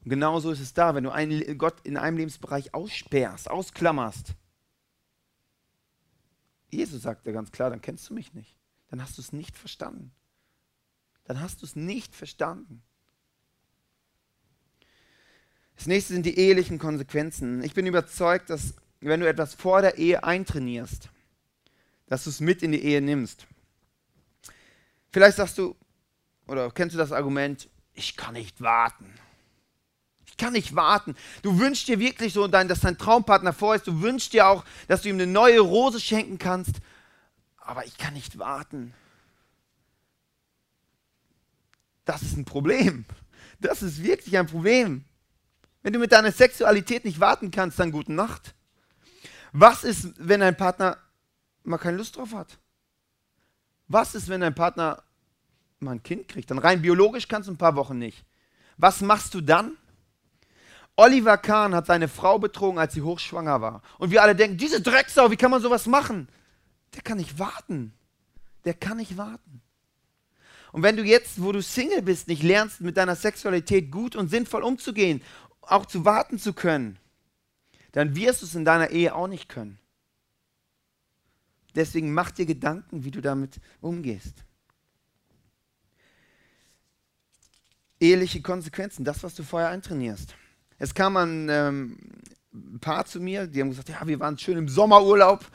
Und 0.05 0.11
genauso 0.11 0.51
ist 0.51 0.61
es 0.61 0.75
da, 0.75 0.95
wenn 0.95 1.05
du 1.05 1.11
einen 1.11 1.59
Gott 1.59 1.81
in 1.85 1.97
einem 1.97 2.17
Lebensbereich 2.17 2.75
aussperrst, 2.75 3.51
ausklammerst. 3.51 4.35
Jesus 6.71 7.03
sagt 7.03 7.27
ja 7.27 7.33
ganz 7.33 7.53
klar, 7.53 7.71
dann 7.71 7.81
kennst 7.81 8.09
du 8.11 8.15
mich 8.15 8.35
nicht. 8.35 8.57
Dann 8.89 9.03
hast 9.03 9.19
du 9.19 9.23
es 9.23 9.33
nicht 9.33 9.57
verstanden. 9.57 10.13
Dann 11.25 11.41
hast 11.41 11.63
du 11.63 11.67
es 11.67 11.77
nicht 11.77 12.17
verstanden. 12.17 12.83
Das 15.77 15.87
nächste 15.87 16.15
sind 16.15 16.27
die 16.27 16.39
ehelichen 16.39 16.79
Konsequenzen. 16.79 17.63
Ich 17.63 17.75
bin 17.75 17.87
überzeugt, 17.87 18.51
dass 18.51 18.75
wenn 19.01 19.21
du 19.21 19.29
etwas 19.29 19.55
vor 19.55 19.83
der 19.83 19.99
Ehe 19.99 20.23
eintrainierst, 20.25 21.09
dass 22.07 22.25
du 22.25 22.31
es 22.31 22.41
mit 22.41 22.63
in 22.63 22.73
die 22.73 22.85
Ehe 22.85 23.01
nimmst. 23.01 23.47
Vielleicht 25.11 25.37
sagst 25.37 25.59
du, 25.59 25.77
oder 26.47 26.71
kennst 26.71 26.95
du 26.95 26.99
das 26.99 27.13
Argument, 27.13 27.69
ich 27.95 28.17
kann 28.17 28.35
nicht 28.35 28.61
warten. 28.61 29.13
Ich 30.33 30.39
kann 30.39 30.55
nicht 30.55 30.75
warten. 30.75 31.15
Du 31.43 31.59
wünschst 31.59 31.89
dir 31.89 31.99
wirklich 31.99 32.33
so, 32.33 32.49
dass 32.49 32.81
dein 32.81 32.97
Traumpartner 32.97 33.53
vor 33.53 33.75
ist. 33.75 33.87
Du 33.87 34.01
wünschst 34.01 34.33
dir 34.33 34.47
auch, 34.47 34.65
dass 34.89 35.03
du 35.03 35.11
ihm 35.11 35.17
eine 35.17 35.27
neue 35.27 35.61
Rose 35.61 36.01
schenken 36.01 36.39
kannst. 36.39 36.77
Aber 37.59 37.85
ich 37.85 37.99
kann 37.99 38.15
nicht 38.15 38.39
warten. 38.39 38.95
Das 42.07 42.23
ist 42.23 42.35
ein 42.35 42.47
Problem. 42.47 43.05
Das 43.61 43.83
ist 43.83 44.03
wirklich 44.03 44.39
ein 44.39 44.47
Problem. 44.47 45.05
Wenn 45.83 45.93
du 45.93 45.99
mit 45.99 46.13
deiner 46.13 46.33
Sexualität 46.33 47.05
nicht 47.05 47.21
warten 47.21 47.51
kannst, 47.51 47.79
dann 47.79 47.93
gute 47.93 48.15
Nacht. 48.15 48.55
Was 49.53 49.85
ist, 49.85 50.15
wenn 50.17 50.41
dein 50.41 50.57
Partner 50.57 50.97
mal 51.63 51.77
keine 51.77 51.99
Lust 51.99 52.17
drauf 52.17 52.33
hat? 52.33 52.59
Was 53.87 54.15
ist, 54.15 54.29
wenn 54.29 54.41
dein 54.41 54.55
Partner 54.55 55.03
mal 55.79 55.93
ein 55.93 56.03
Kind 56.03 56.27
kriegt? 56.27 56.51
Dann 56.51 56.59
rein 56.59 56.81
biologisch 56.81 57.29
kannst 57.29 57.49
du 57.49 57.53
ein 57.53 57.59
paar 57.59 57.77
Wochen 57.77 57.99
nicht. 57.99 58.25
Was 58.79 59.03
machst 59.03 59.35
du 59.35 59.43
dann? 59.43 59.77
Oliver 60.97 61.39
Kahn 61.39 61.75
hat 61.75 61.87
seine 61.87 62.09
Frau 62.09 62.39
betrogen, 62.39 62.79
als 62.79 62.93
sie 62.95 63.03
hochschwanger 63.03 63.61
war. 63.61 63.83
Und 63.99 64.11
wir 64.11 64.23
alle 64.23 64.37
denken, 64.37 64.59
diese 64.59 64.81
Drecksau, 64.81 65.31
wie 65.31 65.37
kann 65.37 65.51
man 65.51 65.63
sowas 65.63 65.87
machen? 65.87 66.29
Der 66.95 67.03
kann 67.03 67.19
nicht 67.19 67.39
warten. 67.39 67.95
Der 68.65 68.75
kann 68.75 68.99
nicht 68.99 69.17
warten. 69.17 69.63
Und 70.71 70.83
wenn 70.83 70.97
du 70.97 71.03
jetzt, 71.03 71.43
wo 71.43 71.53
du 71.53 71.63
Single 71.63 72.03
bist, 72.03 72.29
nicht 72.29 72.43
lernst, 72.43 72.81
mit 72.81 72.97
deiner 72.97 73.17
Sexualität 73.17 73.91
gut 73.91 74.17
und 74.17 74.29
sinnvoll 74.29 74.63
umzugehen 74.63 75.23
auch 75.63 75.87
zu 75.87 76.05
warten 76.05 76.39
zu 76.39 76.53
können, 76.53 76.99
dann 77.93 78.17
wirst 78.17 78.43
du 78.43 78.47
es 78.47 78.55
in 78.55 78.65
deiner 78.65 78.91
Ehe 78.91 79.15
auch 79.15 79.29
nicht 79.29 79.49
können. 79.49 79.79
Deswegen 81.75 82.13
mach 82.13 82.31
dir 82.31 82.47
Gedanken, 82.47 83.05
wie 83.05 83.11
du 83.11 83.21
damit 83.21 83.61
umgehst. 83.81 84.45
Eheliche 88.01 88.43
Konsequenzen, 88.43 89.05
das, 89.05 89.23
was 89.23 89.35
du 89.35 89.43
vorher 89.43 89.71
eintrainierst. 89.71 90.35
Es 90.83 90.95
kam 90.95 91.17
ein 91.17 91.49
ähm, 91.49 91.97
Paar 92.81 93.07
zu 93.07 93.21
mir, 93.21 93.47
die 93.47 93.61
haben 93.61 93.71
gesagt, 93.71 93.89
ja, 93.89 94.05
wir 94.05 94.19
waren 94.19 94.37
schön 94.37 94.59
im 94.59 94.69
Sommerurlaub 94.69 95.47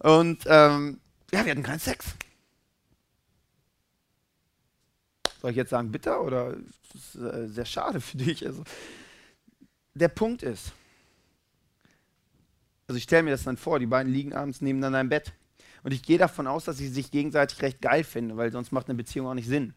und 0.00 0.44
ähm, 0.44 1.00
ja, 1.32 1.42
wir 1.46 1.52
hatten 1.52 1.62
keinen 1.62 1.78
Sex. 1.78 2.04
Soll 5.40 5.52
ich 5.52 5.56
jetzt 5.56 5.70
sagen, 5.70 5.90
bitter 5.90 6.22
oder 6.22 6.54
ist 6.94 7.14
äh, 7.14 7.48
sehr 7.48 7.64
schade 7.64 8.02
für 8.02 8.18
dich? 8.18 8.44
Also, 8.44 8.64
der 9.94 10.08
Punkt 10.08 10.42
ist, 10.42 10.72
also 12.86 12.98
ich 12.98 13.04
stelle 13.04 13.22
mir 13.22 13.30
das 13.30 13.44
dann 13.44 13.56
vor, 13.56 13.78
die 13.78 13.86
beiden 13.86 14.12
liegen 14.12 14.34
abends 14.34 14.60
nebeneinander 14.60 15.00
im 15.00 15.08
Bett. 15.08 15.32
Und 15.84 15.92
ich 15.92 16.02
gehe 16.02 16.18
davon 16.18 16.46
aus, 16.46 16.66
dass 16.66 16.76
sie 16.76 16.88
sich 16.88 17.10
gegenseitig 17.10 17.62
recht 17.62 17.80
geil 17.80 18.04
finden, 18.04 18.36
weil 18.36 18.52
sonst 18.52 18.72
macht 18.72 18.90
eine 18.90 18.98
Beziehung 18.98 19.26
auch 19.26 19.34
nicht 19.34 19.48
Sinn. 19.48 19.72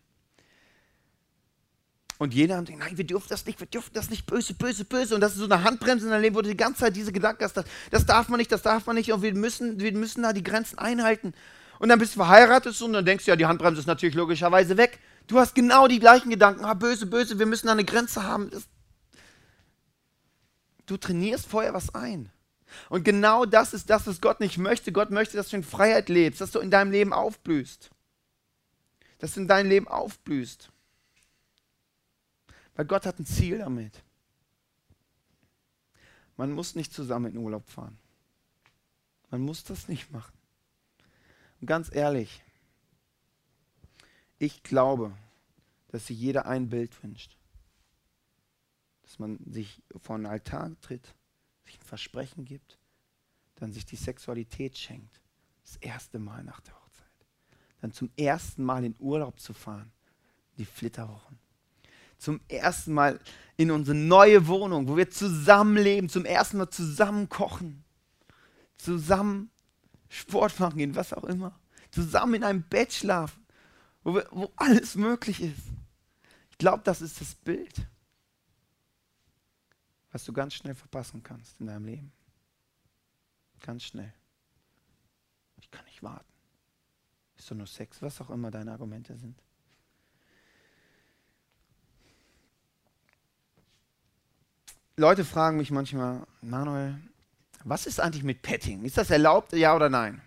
Und 2.20 2.34
jeder 2.34 2.58
hat 2.58 2.66
gesagt, 2.66 2.84
nein, 2.84 2.98
wir 2.98 3.06
dürfen 3.06 3.28
das 3.30 3.46
nicht, 3.46 3.60
wir 3.60 3.66
dürfen 3.66 3.92
das 3.94 4.10
nicht, 4.10 4.28
böse, 4.28 4.54
böse, 4.54 4.86
böse. 4.86 5.16
Und 5.16 5.22
das 5.22 5.32
ist 5.32 5.40
so 5.40 5.46
eine 5.46 5.64
Handbremse 5.64 6.06
in 6.06 6.12
deinem 6.12 6.22
Leben, 6.22 6.36
wo 6.36 6.42
du 6.42 6.50
die 6.50 6.58
ganze 6.58 6.82
Zeit 6.82 6.96
diese 6.96 7.12
Gedanken 7.12 7.44
hast, 7.44 7.64
das 7.90 8.06
darf 8.06 8.28
man 8.28 8.38
nicht, 8.38 8.52
das 8.52 8.62
darf 8.62 8.86
man 8.86 8.96
nicht 8.96 9.12
und 9.12 9.22
wir 9.22 9.34
müssen, 9.34 9.80
wir 9.80 9.92
müssen 9.94 10.22
da 10.22 10.34
die 10.34 10.44
Grenzen 10.44 10.78
einhalten. 10.78 11.34
Und 11.80 11.90
dann 11.90 11.98
bist 11.98 12.14
du 12.14 12.20
verheiratet 12.20 12.80
und 12.82 12.94
dann 12.94 13.06
denkst 13.06 13.26
du, 13.26 13.32
ja, 13.32 13.36
die 13.36 13.46
Handbremse 13.46 13.80
ist 13.80 13.88
natürlich 13.88 14.16
logischerweise 14.16 14.76
weg. 14.78 15.00
Du 15.28 15.40
hast 15.40 15.56
genau 15.56 15.88
die 15.88 16.00
gleichen 16.00 16.30
Gedanken, 16.30 16.66
ah, 16.66 16.74
böse, 16.74 17.06
böse, 17.06 17.40
wir 17.40 17.46
müssen 17.46 17.68
da 17.68 17.72
eine 17.72 17.86
Grenze 17.86 18.24
haben. 18.24 18.50
Das, 18.50 18.68
Du 20.90 20.98
trainierst 20.98 21.46
vorher 21.46 21.76
was 21.76 21.94
ein. 21.94 22.32
Und 22.90 23.04
genau 23.04 23.46
das 23.46 23.76
ist 23.76 23.92
das, 23.92 24.08
was 24.08 24.22
Gott 24.22 24.40
nicht 24.40 24.58
möchte. 24.58 24.92
Gott 24.92 25.12
möchte, 25.12 25.38
dass 25.38 25.50
du 25.50 25.58
in 25.58 25.64
Freiheit 25.64 26.10
lebst, 26.10 26.42
dass 26.42 26.50
du 26.50 26.58
in 26.58 26.72
deinem 26.72 26.92
Leben 26.92 27.14
aufblühst. 27.14 27.92
Dass 29.20 29.36
du 29.36 29.42
in 29.42 29.48
deinem 29.48 29.70
Leben 29.70 29.88
aufblühst. 29.88 30.72
Weil 32.80 32.86
Gott 32.86 33.06
hat 33.06 33.20
ein 33.20 33.26
Ziel 33.26 33.58
damit. 33.58 34.02
Man 36.38 36.54
muss 36.54 36.76
nicht 36.76 36.94
zusammen 36.94 37.34
in 37.34 37.38
Urlaub 37.38 37.68
fahren. 37.68 38.00
Man 39.30 39.42
muss 39.42 39.66
das 39.66 39.90
nicht 39.90 40.14
machen. 40.14 40.32
Und 41.60 41.68
ganz 41.68 41.94
ehrlich, 41.94 42.42
ich 44.38 44.64
glaube, 44.64 45.12
dass 45.90 46.08
sich 46.08 46.18
jeder 46.18 46.46
ein 46.46 46.70
Bild 46.70 47.04
wünscht 47.04 47.36
dass 49.02 49.20
man 49.20 49.40
sich 49.46 49.84
vor 49.98 50.16
einen 50.16 50.28
Altar 50.28 50.72
tritt, 50.80 51.14
sich 51.66 51.80
ein 51.82 51.86
Versprechen 51.86 52.46
gibt, 52.46 52.80
dann 53.56 53.74
sich 53.74 53.86
die 53.86 53.98
Sexualität 53.98 54.78
schenkt. 54.78 55.20
Das 55.64 55.76
erste 55.78 56.18
Mal 56.18 56.46
nach 56.46 56.62
der 56.62 56.76
Hochzeit. 56.76 57.28
Dann 57.82 57.92
zum 57.92 58.10
ersten 58.16 58.64
Mal 58.64 58.86
in 58.86 58.96
Urlaub 59.00 59.38
zu 59.42 59.54
fahren, 59.54 59.92
die 60.58 60.64
Flitterwochen. 60.64 61.49
Zum 62.20 62.40
ersten 62.48 62.94
Mal 62.94 63.20
in 63.58 63.72
unsere 63.72 63.98
neue 63.98 64.48
Wohnung, 64.48 64.88
wo 64.88 64.96
wir 64.96 65.10
zusammenleben, 65.10 66.10
zum 66.10 66.26
ersten 66.26 66.58
Mal 66.58 66.70
zusammen 66.70 67.28
kochen, 67.28 67.84
zusammen 68.78 69.50
Sport 70.10 70.60
machen 70.60 70.78
gehen, 70.78 70.96
was 70.96 71.14
auch 71.14 71.24
immer. 71.24 71.60
Zusammen 71.92 72.36
in 72.36 72.44
einem 72.44 72.62
Bett 72.62 72.94
schlafen, 72.94 73.44
wo, 74.04 74.14
wir, 74.14 74.28
wo 74.32 74.52
alles 74.56 74.96
möglich 74.96 75.42
ist. 75.42 75.64
Ich 76.52 76.58
glaube, 76.60 76.84
das 76.84 77.02
ist 77.02 77.20
das 77.20 77.34
Bild 77.34 77.88
was 80.12 80.26
du 80.26 80.34
ganz 80.34 80.54
schnell 80.54 80.76
verpassen 80.76 81.24
kannst 81.24 81.60
in 81.60 81.68
deinem 81.68 81.86
Leben. 81.86 82.12
Ganz 83.62 83.84
schnell. 83.84 84.14
Ich 85.58 85.70
kann 85.70 85.86
nicht 85.86 86.02
warten. 86.02 86.26
Ist 87.38 87.52
doch 87.52 87.56
nur 87.56 87.68
Sex, 87.68 88.02
was 88.02 88.20
auch 88.22 88.30
immer 88.30 88.52
deine 88.52 88.72
Argumente 88.72 89.16
sind. 89.18 89.42
Leute 95.00 95.24
fragen 95.24 95.56
mich 95.56 95.72
manchmal, 95.72 96.28
Manuel, 96.42 97.00
was 97.64 97.86
ist 97.86 98.02
eigentlich 98.02 98.26
mit 98.26 98.42
Petting? 98.42 98.84
Ist 98.84 98.98
das 98.98 99.10
erlaubt, 99.10 99.54
ja 99.54 99.74
oder 99.74 99.88
nein? 99.88 100.22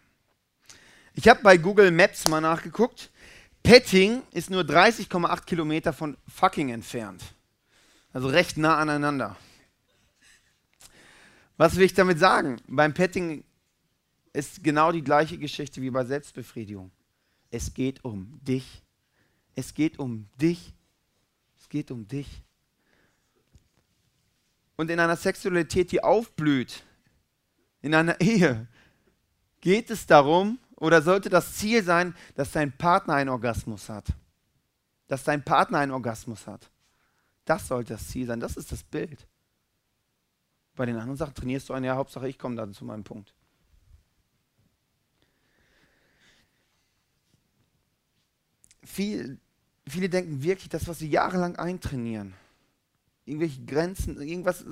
Ich 1.13 1.29
habe 1.29 1.43
bei 1.43 1.59
Google 1.59 1.91
Maps 1.91 2.27
mal 2.27 2.41
nachgeguckt. 2.41 3.11
Petting 3.63 4.23
ist 4.33 4.49
nur 4.49 4.63
30,8 4.63 5.45
Kilometer 5.45 5.93
von 5.93 6.17
fucking 6.27 6.71
entfernt. 6.71 7.23
Also 8.15 8.29
recht 8.29 8.57
nah 8.57 8.79
aneinander. 8.79 9.37
Was 11.59 11.77
will 11.77 11.85
ich 11.85 11.93
damit 11.93 12.19
sagen? 12.19 12.57
Beim 12.67 12.95
Petting 12.95 13.45
ist 14.33 14.65
genau 14.65 14.91
die 14.91 15.05
gleiche 15.05 15.37
Geschichte 15.37 15.83
wie 15.83 15.91
bei 15.91 16.07
Selbstbefriedigung. 16.07 16.91
Es 17.51 17.75
geht 17.75 18.03
um 18.07 18.41
dich. 18.43 18.83
Es 19.55 19.75
geht 19.75 19.99
um 19.99 20.31
dich. 20.41 20.73
Es 21.59 21.69
geht 21.69 21.91
um 21.91 22.09
dich. 22.09 22.43
Und 24.77 24.91
in 24.91 24.99
einer 24.99 25.17
Sexualität, 25.17 25.93
die 25.93 26.03
aufblüht, 26.03 26.83
in 27.81 27.95
einer 27.95 28.21
Ehe, 28.21 28.67
geht 29.61 29.91
es 29.91 30.07
darum, 30.07 30.59
oder 30.77 31.01
sollte 31.01 31.29
das 31.29 31.55
Ziel 31.55 31.85
sein, 31.85 32.15
dass 32.35 32.51
dein 32.51 32.77
Partner 32.77 33.15
einen 33.15 33.31
Orgasmus 33.31 33.89
hat. 33.89 34.07
Dass 35.07 35.23
dein 35.23 35.45
Partner 35.45 35.79
einen 35.79 35.93
Orgasmus 35.93 36.49
hat. 36.49 36.71
Das 37.45 37.69
sollte 37.69 37.93
das 37.95 38.09
Ziel 38.09 38.27
sein. 38.27 38.41
Das 38.41 38.57
ist 38.57 38.73
das 38.73 38.83
Bild. 38.83 39.29
Bei 40.75 40.87
den 40.87 40.97
anderen 40.97 41.17
Sachen 41.17 41.35
trainierst 41.35 41.69
du 41.69 41.75
ein 41.75 41.85
Jahr, 41.85 41.97
Hauptsache 41.97 42.29
ich 42.29 42.39
komme 42.39 42.57
dann 42.57 42.73
zu 42.73 42.85
meinem 42.85 43.05
Punkt. 43.05 43.35
Viel, 48.83 49.39
viele 49.87 50.09
denken 50.09 50.43
wirklich, 50.43 50.69
das, 50.69 50.89
was 50.89 50.99
sie 50.99 51.09
jahrelang 51.09 51.55
eintrainieren, 51.57 52.35
irgendwelche 53.25 53.65
Grenzen, 53.65 54.21
irgendwas, 54.21 54.65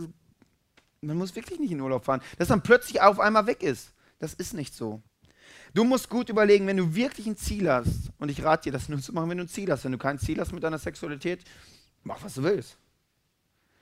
man 1.01 1.17
muss 1.17 1.35
wirklich 1.35 1.59
nicht 1.61 1.73
in 1.73 1.81
Urlaub 1.81 2.05
fahren, 2.05 2.23
dass 2.39 2.49
dann 2.49 2.63
plötzlich 2.63 3.01
auf 3.01 3.21
einmal 3.21 3.47
weg 3.47 3.63
ist. 3.63 3.93
Das 4.19 4.35
ist 4.35 4.55
nicht 4.55 4.75
so. 4.75 5.03
Du 5.73 5.85
musst 5.85 6.09
gut 6.09 6.29
überlegen, 6.29 6.67
wenn 6.67 6.77
du 6.77 6.95
wirklich 6.95 7.27
ein 7.27 7.37
Ziel 7.37 7.71
hast, 7.71 8.11
und 8.19 8.29
ich 8.29 8.43
rate 8.43 8.65
dir, 8.65 8.73
das 8.73 8.89
nur 8.89 9.01
zu 9.01 9.13
machen, 9.13 9.31
wenn 9.31 9.39
du 9.39 9.45
ein 9.45 9.49
Ziel 9.49 9.71
hast. 9.71 9.85
Wenn 9.85 9.93
du 9.93 9.99
kein 9.99 10.19
Ziel 10.19 10.41
hast 10.41 10.53
mit 10.53 10.63
deiner 10.63 10.79
Sexualität, 10.79 11.43
mach 12.03 12.23
was 12.23 12.35
du 12.35 12.43
willst. 12.43 12.77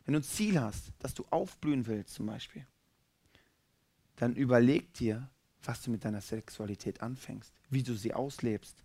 Wenn 0.05 0.15
du 0.15 0.21
ein 0.21 0.25
Ziel 0.25 0.61
hast, 0.61 0.93
dass 0.99 1.15
du 1.15 1.25
aufblühen 1.31 1.87
willst 1.87 2.15
zum 2.15 2.27
Beispiel, 2.27 2.67
dann 4.17 4.35
überleg 4.35 4.93
dir, 4.95 5.29
was 5.63 5.83
du 5.83 5.91
mit 5.91 6.05
deiner 6.05 6.21
Sexualität 6.21 7.03
anfängst, 7.03 7.53
wie 7.69 7.83
du 7.83 7.95
sie 7.95 8.15
auslebst. 8.15 8.85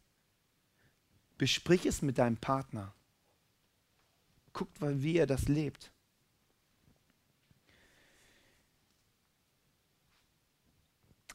Besprich 1.38 1.86
es 1.86 2.02
mit 2.02 2.17
deinem 2.17 2.38
Partner. 2.38 2.93
Guckt, 4.54 4.78
wie 4.80 5.18
er 5.18 5.28
das 5.28 5.48
lebt. 5.48 5.92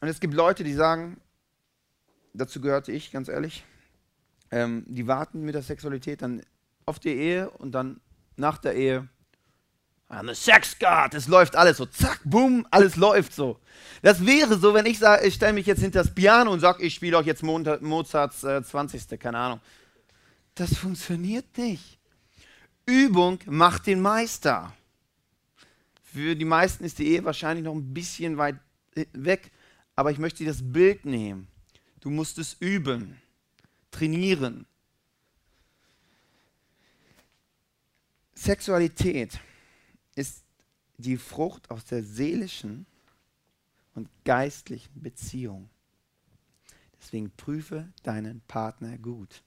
Und 0.01 0.07
es 0.07 0.19
gibt 0.19 0.33
Leute, 0.33 0.63
die 0.63 0.73
sagen, 0.73 1.19
dazu 2.33 2.61
gehörte 2.61 2.91
ich, 2.91 3.11
ganz 3.11 3.27
ehrlich, 3.27 3.65
ähm, 4.51 4.85
die 4.87 5.07
warten 5.07 5.41
mit 5.41 5.55
der 5.55 5.61
Sexualität 5.61 6.21
dann 6.21 6.41
auf 6.85 6.99
die 6.99 7.09
Ehe 7.09 7.49
und 7.49 7.73
dann 7.73 7.99
nach 8.37 8.57
der 8.57 8.75
Ehe 8.75 9.09
I'm 10.09 10.27
a 10.27 10.33
sex 10.33 10.75
god. 10.79 11.13
Es 11.13 11.27
läuft 11.27 11.55
alles 11.55 11.77
so. 11.77 11.85
Zack, 11.85 12.21
boom, 12.23 12.65
alles 12.71 12.95
läuft 12.95 13.33
so. 13.33 13.59
Das 14.01 14.25
wäre 14.25 14.57
so, 14.57 14.73
wenn 14.73 14.87
ich 14.87 14.97
sage, 14.97 15.27
ich 15.27 15.35
stelle 15.35 15.53
mich 15.53 15.67
jetzt 15.67 15.81
hinter 15.81 15.99
das 15.99 16.13
Piano 16.13 16.51
und 16.51 16.59
sage, 16.61 16.83
ich 16.83 16.95
spiele 16.95 17.15
euch 17.15 17.27
jetzt 17.27 17.43
Mozarts 17.43 18.43
äh, 18.43 18.63
20. 18.63 19.19
Keine 19.19 19.37
Ahnung. 19.37 19.61
Das 20.55 20.75
funktioniert 20.75 21.55
nicht. 21.57 21.98
Übung 22.89 23.39
macht 23.45 23.87
den 23.87 24.01
Meister. 24.01 24.75
Für 26.03 26.35
die 26.35 26.45
meisten 26.45 26.83
ist 26.83 26.97
die 26.99 27.07
Ehe 27.07 27.23
wahrscheinlich 27.23 27.63
noch 27.63 27.75
ein 27.75 27.93
bisschen 27.93 28.37
weit 28.37 28.59
äh, 28.95 29.05
weg, 29.13 29.51
aber 29.95 30.11
ich 30.11 30.17
möchte 30.17 30.39
dir 30.39 30.49
das 30.49 30.61
Bild 30.63 31.05
nehmen. 31.05 31.47
Du 31.99 32.09
musst 32.09 32.37
es 32.39 32.55
üben, 32.59 33.21
trainieren. 33.91 34.65
Sexualität 38.33 39.39
ist 40.15 40.43
die 40.97 41.17
Frucht 41.17 41.69
aus 41.69 41.85
der 41.85 42.03
seelischen 42.03 42.85
und 43.93 44.09
geistlichen 44.23 45.01
Beziehung. 45.01 45.69
Deswegen 46.99 47.31
prüfe 47.31 47.87
deinen 48.03 48.41
Partner 48.41 48.97
gut. 48.97 49.43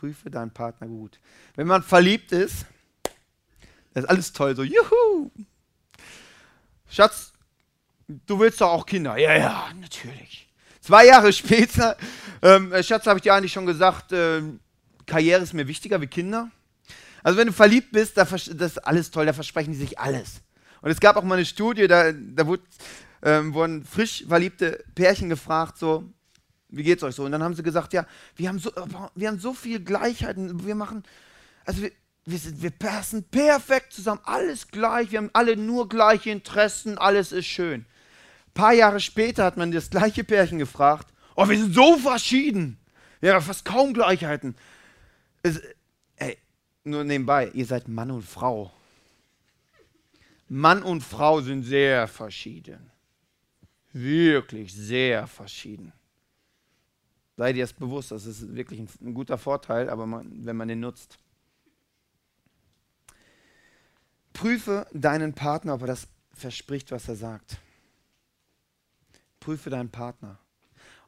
Prüfe 0.00 0.30
deinen 0.30 0.50
Partner 0.50 0.86
gut. 0.86 1.20
Wenn 1.56 1.66
man 1.66 1.82
verliebt 1.82 2.32
ist, 2.32 2.64
ist 3.92 4.08
alles 4.08 4.32
toll, 4.32 4.56
so, 4.56 4.62
juhu! 4.62 5.30
Schatz, 6.88 7.34
du 8.08 8.38
willst 8.40 8.62
doch 8.62 8.70
auch 8.70 8.86
Kinder. 8.86 9.18
Ja, 9.18 9.36
ja, 9.36 9.68
natürlich. 9.78 10.48
Zwei 10.80 11.04
Jahre 11.04 11.32
später, 11.34 11.98
ähm, 12.40 12.72
Schatz, 12.82 13.06
habe 13.06 13.18
ich 13.18 13.24
dir 13.24 13.34
eigentlich 13.34 13.52
schon 13.52 13.66
gesagt, 13.66 14.12
äh, 14.12 14.40
Karriere 15.04 15.42
ist 15.42 15.52
mir 15.52 15.68
wichtiger 15.68 16.00
wie 16.00 16.06
Kinder. 16.06 16.50
Also 17.22 17.38
wenn 17.38 17.48
du 17.48 17.52
verliebt 17.52 17.92
bist, 17.92 18.16
da 18.16 18.24
das 18.24 18.48
ist 18.48 18.78
alles 18.78 19.10
toll, 19.10 19.26
da 19.26 19.34
versprechen 19.34 19.72
die 19.72 19.78
sich 19.78 19.98
alles. 19.98 20.40
Und 20.80 20.90
es 20.90 21.00
gab 21.00 21.16
auch 21.16 21.24
mal 21.24 21.34
eine 21.34 21.44
Studie, 21.44 21.86
da, 21.88 22.10
da 22.10 22.46
wurde, 22.46 22.62
ähm, 23.22 23.52
wurden 23.52 23.84
frisch 23.84 24.24
verliebte 24.26 24.82
Pärchen 24.94 25.28
gefragt, 25.28 25.76
so, 25.76 26.10
wie 26.70 26.82
geht's 26.82 27.02
euch 27.02 27.14
so? 27.14 27.24
Und 27.24 27.32
dann 27.32 27.42
haben 27.42 27.54
sie 27.54 27.62
gesagt, 27.62 27.92
ja, 27.92 28.06
wir 28.36 28.48
haben 28.48 28.58
so, 28.58 28.70
wir 29.14 29.28
haben 29.28 29.38
so 29.38 29.54
viel 29.54 29.80
Gleichheiten, 29.80 30.66
wir 30.66 30.74
machen, 30.74 31.02
also 31.64 31.82
wir, 31.82 31.92
wir, 32.24 32.38
sind, 32.38 32.62
wir 32.62 32.70
passen 32.70 33.24
perfekt 33.24 33.92
zusammen, 33.92 34.20
alles 34.24 34.68
gleich, 34.68 35.10
wir 35.10 35.18
haben 35.18 35.30
alle 35.32 35.56
nur 35.56 35.88
gleiche 35.88 36.30
Interessen, 36.30 36.98
alles 36.98 37.32
ist 37.32 37.46
schön. 37.46 37.80
Ein 37.80 38.54
paar 38.54 38.72
Jahre 38.72 39.00
später 39.00 39.44
hat 39.44 39.56
man 39.56 39.72
das 39.72 39.90
gleiche 39.90 40.24
Pärchen 40.24 40.58
gefragt, 40.58 41.08
oh, 41.36 41.48
wir 41.48 41.58
sind 41.58 41.74
so 41.74 41.96
verschieden, 41.98 42.78
wir 43.20 43.34
haben 43.34 43.44
fast 43.44 43.64
kaum 43.64 43.92
Gleichheiten. 43.92 44.54
Es, 45.42 45.60
nur 46.84 47.04
nebenbei, 47.04 47.50
ihr 47.52 47.66
seid 47.66 47.88
Mann 47.88 48.10
und 48.10 48.22
Frau. 48.22 48.72
Mann 50.48 50.82
und 50.82 51.02
Frau 51.02 51.40
sind 51.40 51.62
sehr 51.62 52.08
verschieden. 52.08 52.90
Wirklich 53.92 54.72
sehr 54.72 55.26
verschieden. 55.26 55.92
Sei 57.40 57.54
dir 57.54 57.64
das 57.64 57.72
bewusst, 57.72 58.10
das 58.10 58.26
ist 58.26 58.54
wirklich 58.54 58.80
ein, 58.80 58.88
ein 59.00 59.14
guter 59.14 59.38
Vorteil, 59.38 59.88
aber 59.88 60.04
man, 60.04 60.44
wenn 60.44 60.58
man 60.58 60.68
den 60.68 60.80
nutzt. 60.80 61.18
Prüfe 64.34 64.86
deinen 64.92 65.32
Partner, 65.32 65.72
ob 65.72 65.80
er 65.80 65.86
das 65.86 66.06
verspricht, 66.34 66.90
was 66.92 67.08
er 67.08 67.16
sagt. 67.16 67.56
Prüfe 69.40 69.70
deinen 69.70 69.88
Partner. 69.88 70.38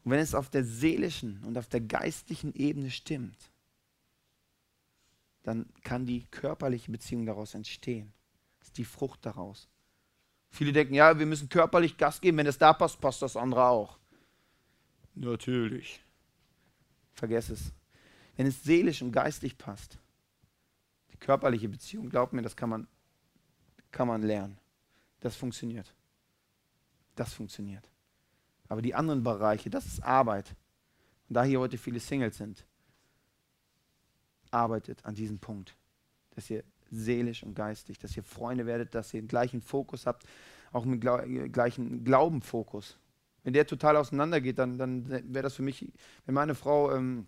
Und 0.04 0.12
wenn 0.12 0.20
es 0.20 0.34
auf 0.34 0.48
der 0.48 0.64
seelischen 0.64 1.44
und 1.44 1.58
auf 1.58 1.68
der 1.68 1.82
geistlichen 1.82 2.54
Ebene 2.54 2.90
stimmt, 2.90 3.50
dann 5.42 5.66
kann 5.84 6.06
die 6.06 6.24
körperliche 6.30 6.90
Beziehung 6.90 7.26
daraus 7.26 7.52
entstehen. 7.52 8.10
Das 8.60 8.68
ist 8.68 8.78
die 8.78 8.86
Frucht 8.86 9.26
daraus. 9.26 9.68
Viele 10.48 10.72
denken, 10.72 10.94
ja, 10.94 11.18
wir 11.18 11.26
müssen 11.26 11.50
körperlich 11.50 11.98
Gas 11.98 12.22
geben, 12.22 12.38
wenn 12.38 12.46
es 12.46 12.56
da 12.56 12.72
passt, 12.72 13.02
passt 13.02 13.20
das 13.20 13.36
andere 13.36 13.66
auch. 13.66 13.98
Natürlich. 15.14 16.00
Vergess 17.12 17.50
es. 17.50 17.72
Wenn 18.36 18.46
es 18.46 18.62
seelisch 18.62 19.02
und 19.02 19.12
geistig 19.12 19.58
passt, 19.58 19.98
die 21.12 21.16
körperliche 21.16 21.68
Beziehung, 21.68 22.08
glaub 22.08 22.32
mir, 22.32 22.42
das 22.42 22.56
kann 22.56 22.70
man, 22.70 22.88
kann 23.90 24.08
man 24.08 24.22
lernen. 24.22 24.58
Das 25.20 25.36
funktioniert. 25.36 25.94
Das 27.14 27.32
funktioniert. 27.34 27.88
Aber 28.68 28.82
die 28.82 28.94
anderen 28.94 29.22
Bereiche, 29.22 29.70
das 29.70 29.86
ist 29.86 30.02
Arbeit. 30.02 30.54
Und 31.28 31.34
da 31.34 31.44
hier 31.44 31.60
heute 31.60 31.78
viele 31.78 32.00
Singles 32.00 32.38
sind, 32.38 32.64
arbeitet 34.50 35.04
an 35.04 35.14
diesem 35.14 35.38
Punkt, 35.38 35.76
dass 36.30 36.48
ihr 36.50 36.64
seelisch 36.90 37.42
und 37.42 37.54
geistig, 37.54 37.98
dass 37.98 38.16
ihr 38.16 38.22
Freunde 38.22 38.66
werdet, 38.66 38.94
dass 38.94 39.12
ihr 39.14 39.22
den 39.22 39.28
gleichen 39.28 39.62
Fokus 39.62 40.06
habt, 40.06 40.24
auch 40.72 40.84
mit 40.84 41.00
gleichen 41.52 42.04
Glaubenfokus. 42.04 42.98
Wenn 43.44 43.52
der 43.52 43.66
total 43.66 43.96
auseinandergeht, 43.96 44.58
dann, 44.58 44.78
dann 44.78 45.08
wäre 45.08 45.42
das 45.42 45.54
für 45.54 45.62
mich, 45.62 45.92
wenn 46.26 46.34
meine 46.34 46.54
Frau 46.54 46.94
ähm, 46.94 47.26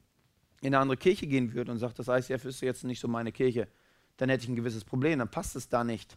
in 0.61 0.69
eine 0.69 0.79
andere 0.79 0.97
Kirche 0.97 1.27
gehen 1.27 1.53
würde 1.53 1.73
und 1.73 1.79
sagt, 1.79 1.99
das 1.99 2.09
ICF 2.09 2.45
ist 2.45 2.61
jetzt 2.61 2.85
nicht 2.85 3.01
so 3.01 3.09
meine 3.09 3.33
Kirche, 3.33 3.69
dann 4.17 4.29
hätte 4.29 4.45
ich 4.45 4.49
ein 4.49 4.57
gewisses 4.57 4.85
Problem, 4.85 5.19
dann 5.19 5.31
passt 5.31 5.57
es 5.57 5.69
da 5.69 5.83
nicht. 5.83 6.17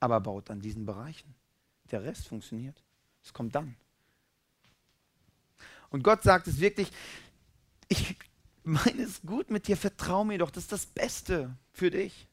Aber 0.00 0.20
baut 0.20 0.50
an 0.50 0.60
diesen 0.60 0.84
Bereichen. 0.86 1.34
Der 1.90 2.02
Rest 2.02 2.28
funktioniert. 2.28 2.82
Es 3.22 3.32
kommt 3.32 3.54
dann. 3.54 3.76
Und 5.90 6.02
Gott 6.02 6.22
sagt 6.22 6.46
es 6.48 6.60
wirklich, 6.60 6.90
ich 7.88 8.16
meine 8.62 9.02
es 9.02 9.22
gut 9.22 9.50
mit 9.50 9.66
dir, 9.68 9.76
vertrau 9.76 10.24
mir 10.24 10.38
doch, 10.38 10.50
das 10.50 10.64
ist 10.64 10.72
das 10.72 10.86
Beste 10.86 11.56
für 11.72 11.90
dich. 11.90 12.28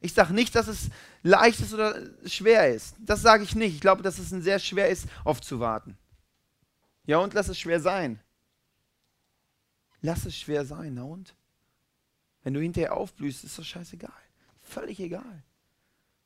Ich 0.00 0.14
sage 0.14 0.32
nicht, 0.32 0.54
dass 0.54 0.68
es 0.68 0.90
leicht 1.22 1.60
ist 1.60 1.74
oder 1.74 2.00
schwer 2.24 2.72
ist. 2.72 2.94
Das 3.00 3.20
sage 3.20 3.42
ich 3.42 3.54
nicht. 3.56 3.74
Ich 3.74 3.80
glaube, 3.80 4.02
dass 4.02 4.18
es 4.18 4.30
sehr 4.30 4.58
schwer 4.58 4.88
ist, 4.88 5.06
aufzuwarten. 5.24 5.98
Ja, 7.04 7.18
und 7.18 7.34
lass 7.34 7.48
es 7.48 7.58
schwer 7.58 7.80
sein. 7.80 8.20
Lass 10.00 10.26
es 10.26 10.36
schwer 10.36 10.64
sein, 10.64 10.94
na 10.94 11.02
und? 11.02 11.34
Wenn 12.42 12.54
du 12.54 12.60
hinterher 12.60 12.96
aufblühst, 12.96 13.42
ist 13.42 13.58
das 13.58 13.66
scheißegal. 13.66 14.12
Völlig 14.62 15.00
egal. 15.00 15.42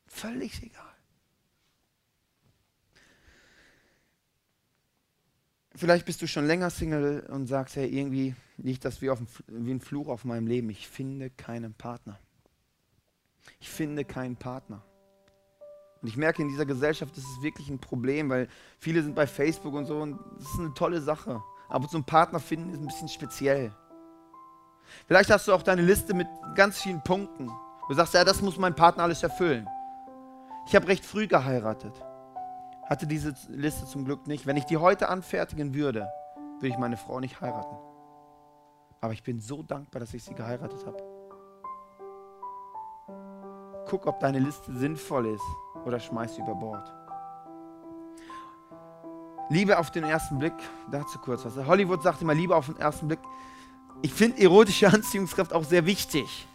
Völlig 0.05 0.61
egal. 0.61 0.93
Vielleicht 5.75 6.05
bist 6.05 6.21
du 6.21 6.27
schon 6.27 6.45
länger 6.45 6.69
Single 6.69 7.21
und 7.31 7.47
sagst, 7.47 7.75
hey, 7.77 7.89
irgendwie 7.89 8.35
liegt 8.57 8.85
das 8.85 9.01
wie, 9.01 9.09
auf, 9.09 9.19
wie 9.47 9.71
ein 9.71 9.81
Fluch 9.81 10.07
auf 10.07 10.23
meinem 10.23 10.45
Leben. 10.45 10.69
Ich 10.69 10.87
finde 10.87 11.31
keinen 11.31 11.73
Partner. 11.73 12.19
Ich 13.59 13.69
finde 13.69 14.05
keinen 14.05 14.35
Partner. 14.35 14.83
Und 16.01 16.07
ich 16.07 16.17
merke, 16.17 16.41
in 16.41 16.49
dieser 16.49 16.65
Gesellschaft 16.65 17.17
ist 17.17 17.25
es 17.25 17.41
wirklich 17.41 17.69
ein 17.69 17.79
Problem, 17.79 18.29
weil 18.29 18.49
viele 18.77 19.01
sind 19.01 19.15
bei 19.15 19.25
Facebook 19.25 19.73
und 19.73 19.85
so 19.85 20.01
und 20.01 20.19
das 20.37 20.53
ist 20.53 20.59
eine 20.59 20.73
tolle 20.73 21.01
Sache. 21.01 21.41
Aber 21.69 21.87
so 21.87 21.97
einen 21.97 22.05
Partner 22.05 22.39
finden 22.39 22.73
ist 22.73 22.79
ein 22.79 22.87
bisschen 22.87 23.07
speziell. 23.07 23.73
Vielleicht 25.07 25.31
hast 25.31 25.47
du 25.47 25.53
auch 25.53 25.63
deine 25.63 25.81
Liste 25.81 26.13
mit 26.13 26.27
ganz 26.55 26.81
vielen 26.81 27.03
Punkten. 27.03 27.49
Du 27.87 27.93
sagst, 27.93 28.13
ja, 28.13 28.23
das 28.23 28.41
muss 28.41 28.57
mein 28.57 28.75
Partner 28.75 29.03
alles 29.03 29.23
erfüllen. 29.23 29.67
Ich 30.67 30.75
habe 30.75 30.87
recht 30.87 31.05
früh 31.05 31.27
geheiratet 31.27 31.93
hatte 32.93 33.07
diese 33.07 33.33
Liste 33.49 33.85
zum 33.85 34.05
Glück 34.05 34.27
nicht. 34.27 34.45
Wenn 34.45 34.57
ich 34.57 34.65
die 34.65 34.77
heute 34.77 35.09
anfertigen 35.09 35.73
würde, 35.73 36.09
würde 36.59 36.67
ich 36.67 36.77
meine 36.77 36.97
Frau 36.97 37.19
nicht 37.19 37.41
heiraten. 37.41 37.75
Aber 39.01 39.13
ich 39.13 39.23
bin 39.23 39.39
so 39.39 39.63
dankbar, 39.63 39.99
dass 39.99 40.13
ich 40.13 40.23
sie 40.23 40.33
geheiratet 40.33 40.85
habe. 40.85 41.12
Guck, 43.93 44.07
ob 44.07 44.19
deine 44.19 44.39
Liste 44.39 44.73
sinnvoll 44.73 45.27
ist 45.27 45.43
oder 45.85 45.99
schmeiß 45.99 46.33
sie 46.33 46.41
über 46.41 46.55
Bord. 46.55 46.91
Liebe 49.49 49.77
auf 49.77 49.91
den 49.91 50.03
ersten 50.03 50.39
Blick, 50.39 50.55
dazu 50.89 51.19
kurz 51.19 51.45
was. 51.45 51.55
Hollywood 51.67 52.01
sagt 52.01 52.19
immer 52.23 52.33
Liebe 52.33 52.55
auf 52.55 52.65
den 52.65 52.77
ersten 52.77 53.07
Blick. 53.07 53.19
Ich 54.01 54.11
finde 54.11 54.41
erotische 54.41 54.87
Anziehungskraft 54.91 55.53
auch 55.53 55.63
sehr 55.63 55.85
wichtig. 55.85 56.47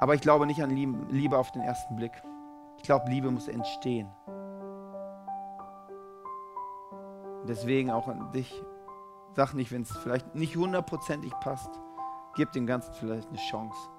Aber 0.00 0.14
ich 0.14 0.22
glaube 0.22 0.46
nicht 0.46 0.62
an 0.62 0.70
Liebe 0.70 1.36
auf 1.36 1.52
den 1.52 1.60
ersten 1.60 1.94
Blick. 1.94 2.22
Ich 2.78 2.84
glaube, 2.84 3.10
Liebe 3.10 3.30
muss 3.30 3.46
entstehen. 3.46 4.08
Deswegen 7.46 7.90
auch 7.90 8.08
an 8.08 8.32
dich, 8.32 8.62
sag 9.36 9.52
nicht, 9.52 9.70
wenn 9.70 9.82
es 9.82 9.94
vielleicht 9.98 10.34
nicht 10.34 10.56
hundertprozentig 10.56 11.34
passt, 11.40 11.70
gib 12.34 12.50
dem 12.52 12.66
Ganzen 12.66 12.94
vielleicht 12.94 13.28
eine 13.28 13.36
Chance. 13.36 13.91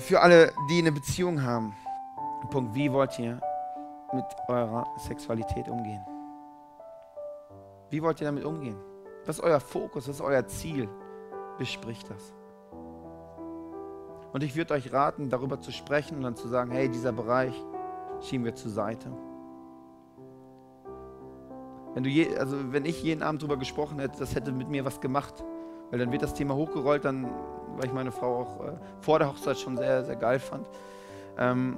Für 0.00 0.20
alle, 0.20 0.52
die 0.68 0.78
eine 0.78 0.92
Beziehung 0.92 1.42
haben. 1.42 1.74
Punkt, 2.50 2.74
wie 2.74 2.92
wollt 2.92 3.18
ihr 3.18 3.40
mit 4.12 4.24
eurer 4.48 4.86
Sexualität 4.96 5.68
umgehen? 5.68 6.04
Wie 7.90 8.02
wollt 8.02 8.20
ihr 8.20 8.26
damit 8.26 8.44
umgehen? 8.44 8.76
Was 9.26 9.38
ist 9.38 9.44
euer 9.44 9.60
Fokus? 9.60 10.08
Was 10.08 10.16
ist 10.16 10.20
euer 10.20 10.46
Ziel? 10.46 10.88
Bespricht 11.58 12.10
das. 12.10 12.34
Und 14.32 14.42
ich 14.42 14.56
würde 14.56 14.74
euch 14.74 14.92
raten, 14.92 15.28
darüber 15.28 15.60
zu 15.60 15.72
sprechen 15.72 16.16
und 16.16 16.22
dann 16.22 16.36
zu 16.36 16.48
sagen, 16.48 16.70
hey, 16.70 16.88
dieser 16.88 17.12
Bereich 17.12 17.54
schieben 18.20 18.44
wir 18.44 18.54
zur 18.54 18.70
Seite. 18.70 19.10
Wenn, 21.94 22.04
du 22.04 22.08
je, 22.08 22.36
also 22.36 22.72
wenn 22.72 22.84
ich 22.84 23.02
jeden 23.02 23.22
Abend 23.22 23.42
darüber 23.42 23.56
gesprochen 23.56 23.98
hätte, 23.98 24.18
das 24.18 24.34
hätte 24.34 24.52
mit 24.52 24.68
mir 24.68 24.84
was 24.84 25.00
gemacht. 25.00 25.44
Weil 25.90 25.98
dann 25.98 26.12
wird 26.12 26.22
das 26.22 26.34
Thema 26.34 26.54
hochgerollt, 26.54 27.04
dann, 27.04 27.28
weil 27.76 27.86
ich 27.86 27.92
meine 27.92 28.12
Frau 28.12 28.40
auch 28.40 28.64
äh, 28.66 28.72
vor 29.00 29.18
der 29.18 29.28
Hochzeit 29.28 29.58
schon 29.58 29.76
sehr, 29.76 30.04
sehr 30.04 30.16
geil 30.16 30.38
fand, 30.38 30.68
ähm, 31.38 31.76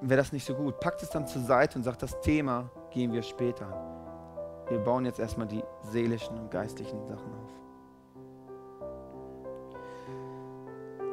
wäre 0.00 0.20
das 0.20 0.32
nicht 0.32 0.46
so 0.46 0.54
gut. 0.54 0.80
Packt 0.80 1.02
es 1.02 1.10
dann 1.10 1.26
zur 1.26 1.42
Seite 1.42 1.78
und 1.78 1.84
sagt, 1.84 2.02
das 2.02 2.20
Thema 2.20 2.70
gehen 2.90 3.12
wir 3.12 3.22
später 3.22 3.66
an. 3.66 3.90
Wir 4.68 4.78
bauen 4.78 5.04
jetzt 5.04 5.18
erstmal 5.18 5.46
die 5.46 5.62
seelischen 5.82 6.38
und 6.38 6.50
geistlichen 6.50 7.04
Sachen 7.06 7.32
auf. 7.32 7.50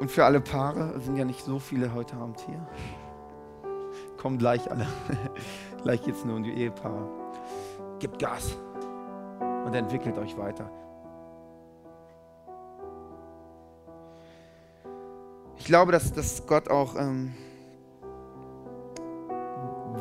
Und 0.00 0.10
für 0.10 0.24
alle 0.24 0.40
Paare, 0.40 1.00
sind 1.00 1.16
ja 1.16 1.24
nicht 1.24 1.44
so 1.44 1.58
viele 1.58 1.92
heute 1.92 2.16
Abend 2.16 2.40
hier, 2.40 2.64
kommen 4.16 4.38
gleich 4.38 4.70
alle. 4.70 4.86
gleich 5.82 6.02
geht 6.02 6.14
es 6.14 6.24
nur 6.24 6.36
um 6.36 6.44
die 6.44 6.54
Ehepaare. 6.54 7.08
Gebt 7.98 8.20
Gas 8.20 8.56
und 9.40 9.74
entwickelt 9.74 10.16
euch 10.18 10.38
weiter. 10.38 10.70
Glaube, 15.68 15.92
dass, 15.92 16.10
dass 16.10 16.46
Gott 16.46 16.70
auch 16.70 16.96
ähm, 16.96 17.34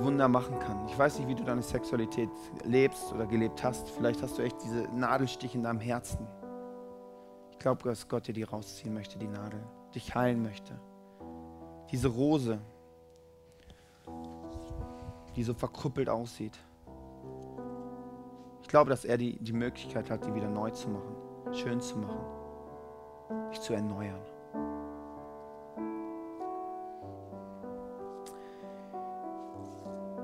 Wunder 0.02 0.30
machen 0.30 0.58
kann. 0.60 0.88
Ich 0.88 0.98
weiß 0.98 1.20
nicht, 1.20 1.28
wie 1.28 1.36
du 1.36 1.44
deine 1.44 1.62
Sexualität 1.62 2.30
lebst 2.64 3.12
oder 3.12 3.26
gelebt 3.26 3.62
hast. 3.66 3.90
Vielleicht 3.90 4.22
hast 4.24 4.38
du 4.38 4.44
echt 4.44 4.56
diese 4.64 4.88
Nadelstich 4.96 5.56
in 5.56 5.64
deinem 5.64 5.82
Herzen. 5.82 6.26
Ich 7.52 7.60
glaube, 7.60 7.84
dass 7.84 8.08
Gott 8.08 8.28
dir 8.28 8.34
die 8.34 8.44
rausziehen 8.44 8.94
möchte, 8.94 9.20
die 9.20 9.28
Nadel, 9.28 9.62
dich 9.94 10.16
heilen 10.16 10.42
möchte. 10.42 10.80
Diese 11.92 12.08
Rose, 12.08 12.60
die 15.36 15.44
so 15.44 15.54
verkrüppelt 15.54 16.08
aussieht. 16.08 16.58
Ich 18.62 18.70
glaube, 18.70 18.90
dass 18.90 19.04
er 19.04 19.18
die, 19.18 19.38
die 19.40 19.54
Möglichkeit 19.54 20.10
hat, 20.10 20.26
die 20.26 20.34
wieder 20.34 20.50
neu 20.50 20.70
zu 20.70 20.88
machen, 20.88 21.14
schön 21.52 21.82
zu 21.82 21.98
machen, 21.98 22.26
dich 23.52 23.60
zu 23.60 23.74
erneuern. 23.74 24.37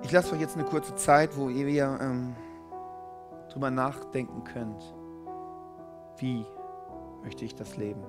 Ich 0.03 0.11
lasse 0.11 0.33
euch 0.33 0.41
jetzt 0.41 0.55
eine 0.55 0.65
kurze 0.65 0.95
Zeit, 0.95 1.35
wo 1.37 1.49
ihr 1.49 1.65
ähm, 2.01 2.35
drüber 3.49 3.71
nachdenken 3.71 4.43
könnt. 4.43 4.93
Wie 6.17 6.45
möchte 7.23 7.45
ich 7.45 7.55
das 7.55 7.77
leben? 7.77 8.03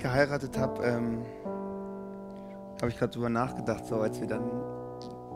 Geheiratet 0.00 0.58
habe, 0.58 0.82
ähm, 0.84 1.24
habe 2.80 2.88
ich 2.88 2.98
gerade 2.98 3.12
drüber 3.12 3.28
nachgedacht, 3.28 3.86
so 3.86 4.00
als 4.00 4.20
wir 4.20 4.26
dann 4.26 4.50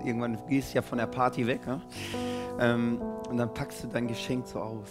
irgendwann 0.05 0.39
gehst 0.47 0.75
ja 0.75 0.83
von 0.83 0.99
der 0.99 1.07
Party 1.07 1.47
weg, 1.47 1.67
ne? 1.67 1.81
ähm, 2.59 3.01
und 3.29 3.37
dann 3.37 3.53
packst 3.53 3.85
du 3.85 3.89
dein 3.89 4.07
Geschenk 4.09 4.47
so 4.47 4.61
aus. 4.61 4.89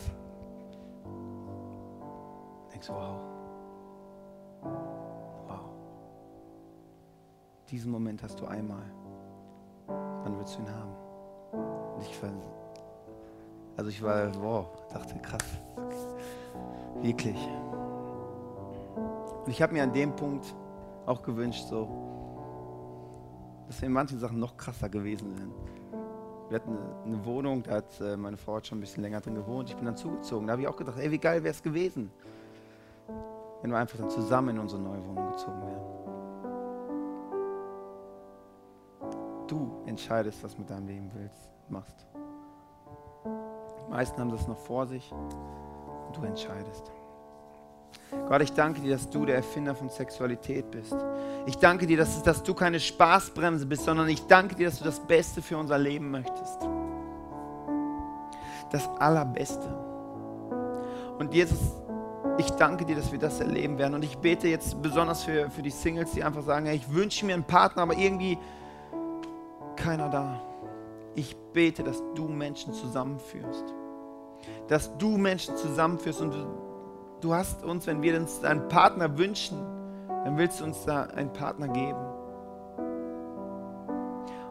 Denkst 2.72 2.89
wow, 2.89 3.20
wow, 5.47 5.59
diesen 7.70 7.91
Moment 7.91 8.22
hast 8.24 8.39
du 8.39 8.45
einmal. 8.45 8.84
Wann 9.88 10.38
willst 10.38 10.57
du 10.57 10.61
ihn 10.61 10.70
haben? 10.70 10.95
Und 11.95 12.01
ich 12.01 12.24
war, 12.24 12.30
also 13.78 13.89
ich 13.89 14.01
war, 14.01 14.32
wow, 14.41 14.68
dachte 14.91 15.18
krass, 15.20 15.45
wirklich. 17.01 17.38
Und 19.46 19.52
ich 19.52 19.62
habe 19.62 19.74
mir 19.74 19.84
an 19.84 19.91
dem 19.91 20.16
Punkt 20.16 20.56
auch 21.06 21.22
gewünscht, 21.22 21.66
so, 21.68 21.88
dass 23.68 23.82
wir 23.82 23.88
in 23.88 23.94
manchen 23.94 24.20
Sachen 24.20 24.39
noch 24.39 24.56
krasser 24.56 24.88
gewesen 24.88 25.36
wären. 25.38 25.52
Wir 26.50 26.60
hatten 26.60 26.78
eine, 27.06 27.26
Wohnung, 27.26 27.64
da 27.64 27.72
hat 27.72 28.00
äh, 28.00 28.16
meine 28.16 28.38
Frau 28.38 28.56
hat 28.58 28.68
schon 28.68 28.78
ein 28.78 28.82
bisschen 28.82 29.04
länger 29.04 29.20
drin 29.22 29.36
gewohnt. 29.36 29.70
Ich 29.70 29.76
bin 29.76 29.86
dann 29.86 29.98
zugezogen. 29.98 30.48
Da 30.48 30.54
habe 30.54 30.62
ich 30.62 30.68
auch 30.68 30.78
gedacht, 30.78 30.98
ey, 30.98 31.12
wie 31.12 31.18
geil 31.18 31.44
wäre 31.44 31.52
es 31.52 31.64
gewesen, 31.64 32.12
wenn 33.62 33.72
wir 33.72 33.78
einfach 33.78 33.98
dann 33.98 34.10
zusammen 34.10 34.50
in 34.50 34.60
unsere 34.60 34.82
neue 34.82 35.06
Wohnung 35.08 35.32
gezogen 35.32 35.62
wären. 35.62 35.82
Du 39.48 39.82
entscheidest, 39.86 40.44
was 40.44 40.58
mit 40.58 40.70
deinem 40.70 40.88
Leben 40.88 41.12
willst, 41.16 41.50
machst. 41.70 42.08
Die 43.26 43.91
meisten 43.91 44.20
haben 44.20 44.32
das 44.32 44.48
noch 44.48 44.58
vor 44.58 44.86
sich 44.86 45.12
und 45.12 45.36
du 46.16 46.24
entscheidest. 46.24 46.91
Gott, 48.28 48.41
ich 48.41 48.53
danke 48.53 48.82
dir, 48.82 48.93
dass 48.93 49.09
du 49.09 49.26
der 49.26 49.36
Erfinder 49.36 49.76
von 49.76 49.89
Sexualität 49.89 50.72
bist. 50.72 50.95
Ich 51.45 51.57
danke 51.57 51.86
dir, 51.86 51.97
dass, 51.97 52.24
dass 52.24 52.41
du 52.41 52.53
keine 52.53 52.80
Spaßbremse 52.80 53.66
bist, 53.66 53.84
sondern 53.84 54.07
ich 54.07 54.26
danke 54.28 54.55
dir, 54.55 54.68
dass 54.68 54.80
du 54.80 54.86
das 54.86 54.99
Beste 54.99 55.41
für 55.41 55.57
unser 55.57 55.78
Leben 55.78 56.09
möchtest. 56.09 56.59
Das 58.72 58.88
Allerbeste. 58.99 59.68
Und 61.20 61.34
Jesus, 61.34 61.59
ich 62.38 62.49
danke 62.51 62.86
dir, 62.86 62.95
dass 62.95 63.11
wir 63.11 63.20
das 63.20 63.39
erleben 63.39 63.78
werden. 63.78 63.93
Und 63.93 64.03
ich 64.03 64.18
bete 64.18 64.47
jetzt 64.47 64.82
besonders 64.82 65.24
für, 65.24 65.49
für 65.49 65.61
die 65.61 65.70
Singles, 65.70 66.11
die 66.11 66.24
einfach 66.24 66.43
sagen, 66.43 66.66
hey, 66.66 66.78
ich 66.78 66.91
wünsche 66.91 67.26
mir 67.26 67.34
einen 67.34 67.43
Partner, 67.43 67.84
aber 67.84 67.97
irgendwie 67.97 68.38
keiner 69.76 70.09
da. 70.09 70.41
Ich 71.16 71.36
bete, 71.53 71.84
dass 71.84 72.01
du 72.16 72.28
Menschen 72.28 72.74
zusammenführst. 72.74 73.66
Dass 74.68 74.97
du 74.97 75.18
Menschen 75.18 75.55
zusammenführst 75.57 76.22
und 76.22 76.34
du, 76.34 76.47
du 77.24 77.34
hast 77.34 77.63
uns, 77.63 77.88
wenn 77.88 78.01
wir 78.01 78.17
uns 78.19 78.43
einen 78.43 78.67
Partner 78.67 79.17
wünschen, 79.17 79.57
dann 80.07 80.38
willst 80.38 80.59
du 80.59 80.65
uns 80.65 80.84
da 80.86 81.03
einen 81.03 81.32
Partner 81.32 81.69
geben. 81.69 81.99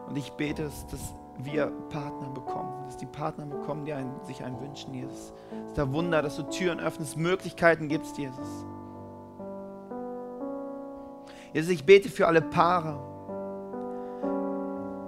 Und 0.07 0.17
ich 0.17 0.31
bete, 0.33 0.63
dass, 0.63 0.87
dass 0.87 1.15
wir 1.37 1.67
Partner 1.89 2.29
bekommen, 2.29 2.83
dass 2.85 2.97
die 2.97 3.05
Partner 3.05 3.45
bekommen, 3.45 3.85
die 3.85 3.93
einen, 3.93 4.11
sich 4.25 4.43
einen 4.43 4.59
wünschen, 4.59 4.93
Jesus. 4.93 5.33
Es 5.51 5.67
ist 5.69 5.77
der 5.77 5.91
Wunder, 5.93 6.21
dass 6.21 6.35
du 6.35 6.43
Türen 6.43 6.79
öffnest, 6.79 7.17
Möglichkeiten 7.17 7.89
gibst, 7.89 8.17
Jesus. 8.17 8.65
Jesus, 11.53 11.69
ich 11.69 11.85
bete 11.85 12.09
für 12.09 12.27
alle 12.27 12.41
Paare, 12.41 12.99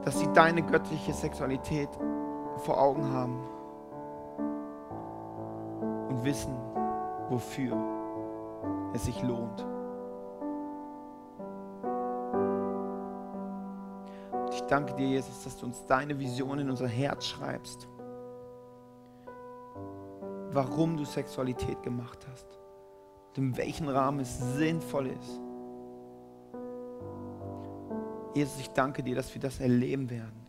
dass 0.03 0.19
sie 0.19 0.27
deine 0.33 0.61
göttliche 0.61 1.13
Sexualität 1.13 1.89
vor 2.57 2.79
Augen 2.79 3.11
haben 3.11 3.39
und 6.09 6.23
wissen, 6.23 6.53
wofür 7.29 7.75
es 8.93 9.05
sich 9.05 9.21
lohnt. 9.21 9.65
Ich 14.51 14.61
danke 14.61 14.93
dir, 14.95 15.07
Jesus, 15.07 15.43
dass 15.43 15.57
du 15.57 15.65
uns 15.65 15.85
deine 15.85 16.17
Vision 16.17 16.59
in 16.59 16.69
unser 16.69 16.87
Herz 16.87 17.25
schreibst. 17.25 17.87
Warum 20.51 20.95
du 20.95 21.03
Sexualität 21.03 21.83
gemacht 21.83 22.25
hast 22.31 22.47
und 23.29 23.37
in 23.37 23.57
welchem 23.57 23.89
Rahmen 23.89 24.21
es 24.21 24.39
sinnvoll 24.55 25.07
ist. 25.07 25.41
Jesus, 28.33 28.59
ich 28.59 28.69
danke 28.69 29.03
dir, 29.03 29.15
dass 29.15 29.33
wir 29.33 29.41
das 29.41 29.59
erleben 29.59 30.09
werden. 30.09 30.45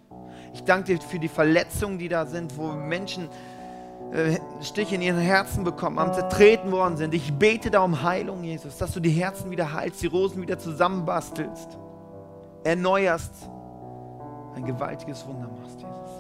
Ich 0.55 0.63
danke 0.65 0.95
dir 0.95 1.01
für 1.01 1.19
die 1.19 1.29
Verletzungen, 1.29 1.99
die 1.99 2.09
da 2.09 2.27
sind, 2.27 2.57
wo 2.57 2.73
Menschen 2.73 3.29
äh, 4.13 4.39
Stiche 4.63 4.95
in 4.95 5.03
ihren 5.03 5.19
Herzen 5.19 5.65
bekommen 5.65 5.99
haben, 5.99 6.13
zertreten 6.13 6.71
worden 6.73 6.97
sind. 6.97 7.13
Ich 7.15 7.33
bete 7.33 7.71
da 7.71 7.81
um 7.83 8.03
Heilung, 8.03 8.45
Jesus, 8.45 8.79
dass 8.79 8.93
du 8.93 9.01
die 9.01 9.11
Herzen 9.11 9.51
wieder 9.51 9.73
heilst, 9.73 10.03
die 10.03 10.07
Rosen 10.07 10.41
wieder 10.43 10.59
zusammenbastelst, 10.59 11.79
erneuerst, 12.65 13.33
ein 14.55 14.65
gewaltiges 14.65 15.27
Wunder 15.27 15.49
machst, 15.49 15.81
Jesus. 15.81 16.11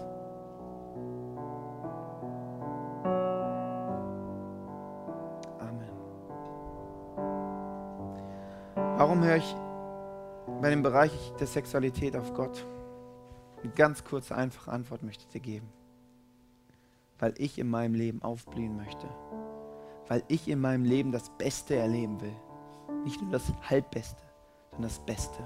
Amen. 5.60 5.90
Warum 8.98 9.24
höre 9.24 9.36
ich 9.36 9.56
bei 10.60 10.70
dem 10.70 10.82
Bereich 10.82 11.12
der 11.40 11.46
Sexualität 11.46 12.16
auf 12.16 12.34
Gott? 12.34 12.66
Eine 13.62 13.72
ganz 13.72 14.04
kurze, 14.04 14.36
einfache 14.36 14.70
Antwort 14.70 15.02
möchte 15.02 15.24
ich 15.24 15.32
dir 15.32 15.40
geben. 15.40 15.68
Weil 17.18 17.34
ich 17.38 17.58
in 17.58 17.68
meinem 17.68 17.94
Leben 17.94 18.22
aufblühen 18.22 18.76
möchte. 18.76 19.08
Weil 20.08 20.22
ich 20.28 20.48
in 20.48 20.60
meinem 20.60 20.84
Leben 20.84 21.12
das 21.12 21.30
Beste 21.38 21.76
erleben 21.76 22.20
will. 22.20 22.36
Nicht 23.04 23.20
nur 23.20 23.30
das 23.30 23.52
Halbbeste, 23.68 24.22
sondern 24.70 24.90
das 24.90 25.00
Beste. 25.00 25.42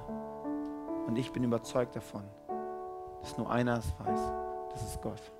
Und 1.06 1.16
ich 1.16 1.32
bin 1.32 1.44
überzeugt 1.44 1.96
davon, 1.96 2.24
dass 3.20 3.36
nur 3.38 3.50
einer 3.50 3.78
es 3.78 3.94
weiß. 3.98 4.32
Das 4.70 4.82
ist 4.82 5.00
Gott. 5.02 5.32